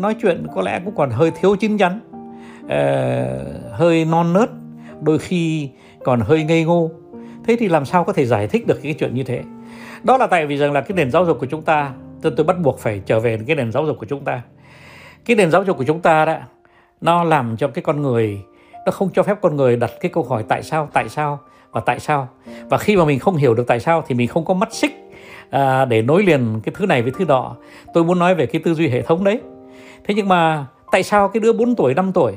nói 0.00 0.16
chuyện 0.22 0.46
có 0.54 0.62
lẽ 0.62 0.80
cũng 0.84 0.94
còn 0.96 1.10
hơi 1.10 1.30
thiếu 1.40 1.56
chín 1.56 1.78
chắn 1.78 2.00
ờ, 2.68 3.44
hơi 3.72 4.04
non 4.04 4.32
nớt 4.32 4.50
đôi 5.00 5.18
khi 5.18 5.68
còn 6.04 6.20
hơi 6.20 6.44
ngây 6.44 6.64
ngô. 6.64 6.90
Thế 7.44 7.56
thì 7.60 7.68
làm 7.68 7.84
sao 7.84 8.04
có 8.04 8.12
thể 8.12 8.26
giải 8.26 8.46
thích 8.46 8.66
được 8.66 8.80
cái 8.82 8.94
chuyện 8.98 9.14
như 9.14 9.22
thế? 9.22 9.42
Đó 10.02 10.16
là 10.16 10.26
tại 10.26 10.46
vì 10.46 10.56
rằng 10.56 10.72
là 10.72 10.80
cái 10.80 10.96
nền 10.96 11.10
giáo 11.10 11.24
dục 11.24 11.40
của 11.40 11.46
chúng 11.46 11.62
ta 11.62 11.92
tôi, 12.22 12.32
tôi 12.36 12.46
bắt 12.46 12.56
buộc 12.62 12.78
phải 12.78 13.00
trở 13.06 13.20
về 13.20 13.38
cái 13.46 13.56
nền 13.56 13.72
giáo 13.72 13.86
dục 13.86 13.98
của 13.98 14.06
chúng 14.06 14.24
ta. 14.24 14.42
Cái 15.24 15.36
nền 15.36 15.50
giáo 15.50 15.64
dục 15.64 15.78
của 15.78 15.84
chúng 15.84 16.00
ta 16.00 16.24
đó 16.24 16.36
nó 17.00 17.24
làm 17.24 17.56
cho 17.56 17.68
cái 17.68 17.82
con 17.82 18.02
người 18.02 18.40
nó 18.86 18.92
không 18.92 19.10
cho 19.14 19.22
phép 19.22 19.38
con 19.42 19.56
người 19.56 19.76
đặt 19.76 19.90
cái 20.00 20.10
câu 20.14 20.24
hỏi 20.24 20.44
tại 20.48 20.62
sao 20.62 20.88
tại 20.92 21.08
sao 21.08 21.38
và 21.72 21.80
tại 21.80 22.00
sao. 22.00 22.28
Và 22.68 22.78
khi 22.78 22.96
mà 22.96 23.04
mình 23.04 23.18
không 23.18 23.36
hiểu 23.36 23.54
được 23.54 23.66
tại 23.66 23.80
sao 23.80 24.02
thì 24.06 24.14
mình 24.14 24.28
không 24.28 24.44
có 24.44 24.54
mắt 24.54 24.72
xích 24.72 25.10
à, 25.50 25.84
để 25.84 26.02
nối 26.02 26.22
liền 26.22 26.60
cái 26.64 26.74
thứ 26.78 26.86
này 26.86 27.02
với 27.02 27.12
thứ 27.18 27.24
đó. 27.24 27.56
Tôi 27.94 28.04
muốn 28.04 28.18
nói 28.18 28.34
về 28.34 28.46
cái 28.46 28.62
tư 28.64 28.74
duy 28.74 28.88
hệ 28.88 29.02
thống 29.02 29.24
đấy. 29.24 29.40
Thế 30.04 30.14
nhưng 30.14 30.28
mà 30.28 30.66
tại 30.92 31.02
sao 31.02 31.28
cái 31.28 31.40
đứa 31.40 31.52
4 31.52 31.74
tuổi 31.74 31.94
5 31.94 32.12
tuổi 32.12 32.32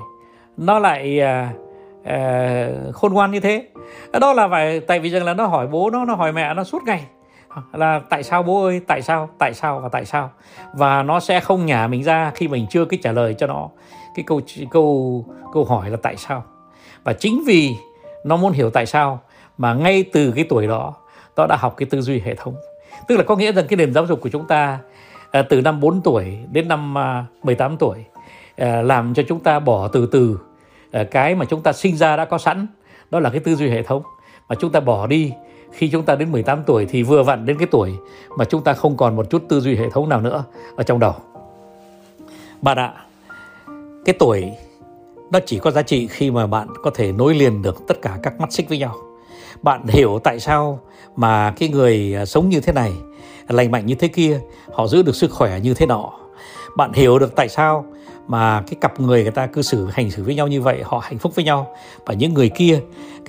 nó 0.58 0.80
lại 0.80 1.22
à, 1.22 1.54
à, 2.04 2.68
khôn 2.94 3.14
ngoan 3.14 3.32
như 3.32 3.40
thế? 3.40 3.68
Đó 4.22 4.34
là 4.34 4.48
phải 4.48 4.80
tại 4.80 5.00
vì 5.00 5.10
rằng 5.10 5.24
là 5.24 5.34
nó 5.34 5.46
hỏi 5.46 5.68
bố 5.68 5.90
nó 5.90 6.06
nó 6.06 6.16
hỏi 6.16 6.32
mẹ 6.32 6.54
nó 6.54 6.64
suốt 6.64 6.84
ngày 6.86 7.06
là 7.74 8.00
tại 8.10 8.24
sao 8.24 8.44
bố 8.44 8.64
ơi 8.64 8.82
tại 8.88 9.02
sao 9.02 9.30
tại 9.38 9.54
sao 9.54 9.80
và 9.80 9.90
tại 9.90 10.06
sao? 10.06 10.30
Và 10.74 11.04
nó 11.04 11.20
sẽ 11.20 11.40
không 11.40 11.66
nhả 11.66 11.88
mình 11.88 12.04
ra 12.04 12.32
khi 12.36 12.48
mình 12.48 12.66
chưa 12.70 12.86
cái 12.86 13.00
trả 13.04 13.12
lời 13.12 13.36
cho 13.38 13.48
nó 13.48 13.70
cái 14.16 14.26
câu 14.28 14.42
câu 14.72 15.26
câu 15.54 15.66
hỏi 15.66 15.90
là 15.90 15.98
tại 16.04 16.18
sao? 16.18 16.44
Và 17.04 17.14
chính 17.14 17.44
vì 17.48 17.76
nó 18.24 18.38
muốn 18.38 18.52
hiểu 18.52 18.70
tại 18.70 18.86
sao 18.86 19.20
mà 19.58 19.74
ngay 19.74 20.04
từ 20.14 20.32
cái 20.32 20.46
tuổi 20.50 20.68
đó 20.68 20.94
nó 21.36 21.48
đã 21.48 21.56
học 21.56 21.74
cái 21.78 21.88
tư 21.90 22.02
duy 22.02 22.20
hệ 22.20 22.36
thống. 22.36 22.56
Tức 23.08 23.18
là 23.18 23.24
có 23.24 23.36
nghĩa 23.36 23.52
rằng 23.52 23.66
cái 23.68 23.78
nền 23.78 23.94
giáo 23.94 24.06
dục 24.06 24.22
của 24.22 24.30
chúng 24.30 24.48
ta 24.48 24.80
à, 25.32 25.42
từ 25.50 25.62
năm 25.62 25.80
4 25.80 26.02
tuổi 26.02 26.38
đến 26.52 26.68
năm 26.68 26.98
à, 26.98 27.26
18 27.44 27.78
tuổi 27.78 27.98
à, 28.56 28.82
làm 28.82 29.14
cho 29.14 29.24
chúng 29.28 29.40
ta 29.40 29.60
bỏ 29.60 29.88
từ 29.88 30.06
từ 30.06 30.40
à, 30.92 31.04
cái 31.04 31.36
mà 31.36 31.46
chúng 31.46 31.62
ta 31.62 31.74
sinh 31.74 31.98
ra 31.98 32.16
đã 32.16 32.26
có 32.26 32.38
sẵn 32.38 32.68
đó 33.12 33.20
là 33.20 33.30
cái 33.30 33.40
tư 33.40 33.56
duy 33.56 33.70
hệ 33.70 33.84
thống. 33.84 34.04
Mà 34.50 34.56
chúng 34.56 34.72
ta 34.72 34.80
bỏ 34.80 35.08
đi 35.08 35.34
khi 35.72 35.90
chúng 35.90 36.04
ta 36.04 36.16
đến 36.16 36.32
18 36.32 36.64
tuổi 36.64 36.86
thì 36.86 37.04
vừa 37.04 37.24
vặn 37.24 37.46
đến 37.46 37.58
cái 37.58 37.68
tuổi 37.72 37.94
mà 38.38 38.46
chúng 38.46 38.64
ta 38.64 38.74
không 38.74 38.98
còn 38.98 39.16
một 39.16 39.30
chút 39.30 39.44
tư 39.50 39.60
duy 39.60 39.76
hệ 39.76 39.90
thống 39.90 40.10
nào 40.10 40.22
nữa 40.22 40.44
ở 40.76 40.84
trong 40.84 41.00
đầu. 41.00 41.14
Bạn 42.62 42.78
ạ, 42.78 42.94
cái 44.06 44.16
tuổi 44.20 44.52
nó 45.32 45.40
chỉ 45.46 45.60
có 45.60 45.72
giá 45.72 45.82
trị 45.82 46.08
khi 46.08 46.32
mà 46.32 46.48
bạn 46.48 46.68
có 46.84 46.92
thể 46.96 47.12
nối 47.12 47.36
liền 47.36 47.62
được 47.62 47.88
tất 47.88 48.02
cả 48.02 48.18
các 48.24 48.40
mắt 48.40 48.54
xích 48.54 48.70
với 48.70 48.78
nhau. 48.78 48.96
Bạn 49.62 49.88
hiểu 49.88 50.20
tại 50.24 50.40
sao 50.40 50.80
mà 51.16 51.54
cái 51.58 51.70
người 51.70 52.16
à, 52.16 52.26
sống 52.26 52.50
như 52.50 52.60
thế 52.60 52.74
này, 52.74 52.94
lành 53.50 53.72
mạnh 53.72 53.86
như 53.86 53.96
thế 53.96 54.08
kia, 54.08 54.40
họ 54.74 54.88
giữ 54.88 55.04
được 55.04 55.16
sức 55.16 55.32
khỏe 55.32 55.60
như 55.60 55.74
thế 55.74 55.86
nọ. 55.86 56.12
Bạn 56.78 56.94
hiểu 56.94 57.20
được 57.20 57.36
tại 57.36 57.50
sao 57.50 57.86
mà 58.28 58.64
cái 58.68 58.76
cặp 58.82 59.00
người 59.00 59.24
người 59.24 59.32
ta 59.32 59.48
cư 59.48 59.62
xử 59.62 59.88
hành 59.92 60.12
xử 60.12 60.24
với 60.24 60.36
nhau 60.36 60.48
như 60.48 60.62
vậy 60.62 60.82
họ 60.84 61.00
hạnh 61.04 61.18
phúc 61.18 61.36
với 61.36 61.46
nhau 61.46 61.76
và 62.06 62.14
những 62.14 62.34
người 62.34 62.50
kia 62.50 62.80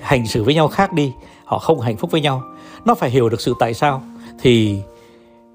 hành 0.01 0.27
xử 0.27 0.45
với 0.45 0.55
nhau 0.55 0.69
khác 0.69 0.93
đi 0.93 1.13
họ 1.45 1.59
không 1.59 1.81
hạnh 1.81 1.97
phúc 1.97 2.11
với 2.11 2.21
nhau 2.21 2.43
nó 2.85 2.95
phải 2.95 3.11
hiểu 3.11 3.29
được 3.29 3.41
sự 3.41 3.55
tại 3.59 3.75
sao 3.75 4.03
thì 4.41 4.79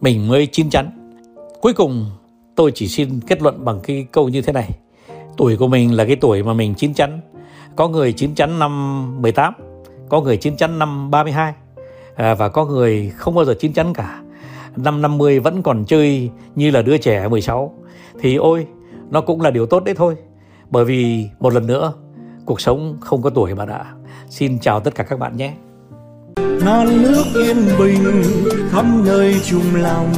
mình 0.02 0.28
mới 0.28 0.48
chín 0.48 0.70
chắn 0.70 0.90
cuối 1.62 1.74
cùng 1.74 2.06
tôi 2.56 2.72
chỉ 2.76 2.88
xin 2.88 3.20
kết 3.28 3.42
luận 3.42 3.66
bằng 3.66 3.80
cái 3.84 4.08
câu 4.12 4.30
như 4.30 4.42
thế 4.42 4.54
này 4.54 4.70
tuổi 5.40 5.58
của 5.58 5.68
mình 5.68 5.96
là 5.96 6.06
cái 6.06 6.16
tuổi 6.16 6.44
mà 6.44 6.54
mình 6.54 6.74
chín 6.76 6.94
chắn. 6.94 7.20
Có 7.76 7.88
người 7.88 8.14
chín 8.14 8.36
chắn 8.36 8.60
năm 8.60 9.22
18 9.22 9.54
có 10.10 10.22
người 10.22 10.38
chín 10.38 10.58
chắn 10.58 10.80
năm 10.80 11.12
32 11.12 11.54
à, 12.16 12.34
và 12.34 12.50
có 12.50 12.66
người 12.66 13.12
không 13.16 13.36
bao 13.36 13.46
giờ 13.46 13.54
chín 13.60 13.74
chắn 13.74 13.94
cả. 13.94 14.22
Năm 14.76 15.02
50 15.02 15.40
vẫn 15.40 15.64
còn 15.64 15.86
chơi 15.86 16.30
như 16.56 16.72
là 16.72 16.82
đứa 16.82 16.98
trẻ 16.98 17.28
16 17.28 17.74
thì 18.20 18.36
ôi 18.36 18.68
nó 19.10 19.22
cũng 19.22 19.42
là 19.42 19.52
điều 19.52 19.66
tốt 19.66 19.84
đấy 19.84 19.96
thôi. 19.98 20.16
Bởi 20.70 20.86
vì 20.86 21.30
một 21.40 21.54
lần 21.54 21.68
nữa 21.68 21.94
cuộc 22.46 22.62
sống 22.62 22.98
không 23.02 23.22
có 23.22 23.30
tuổi 23.30 23.56
mà 23.56 23.66
đã. 23.66 23.86
Xin 24.30 24.60
chào 24.60 24.80
tất 24.80 24.96
cả 24.96 25.04
các 25.04 25.20
bạn 25.20 25.38
nhé. 25.38 25.54
Non 26.66 27.02
nước 27.02 27.26
yên 27.36 27.58
bình 27.80 28.24
khắp 28.70 28.86
nơi 29.06 29.36
chung 29.46 29.76
lòng. 29.76 30.14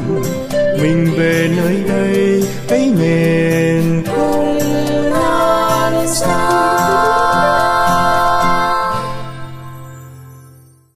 Mình 0.82 1.08
về 1.18 1.50
nơi 1.58 1.84
đây 1.88 2.44
cái 2.68 2.94
miền 3.00 4.04
không 4.06 4.51
stars. 6.14 7.11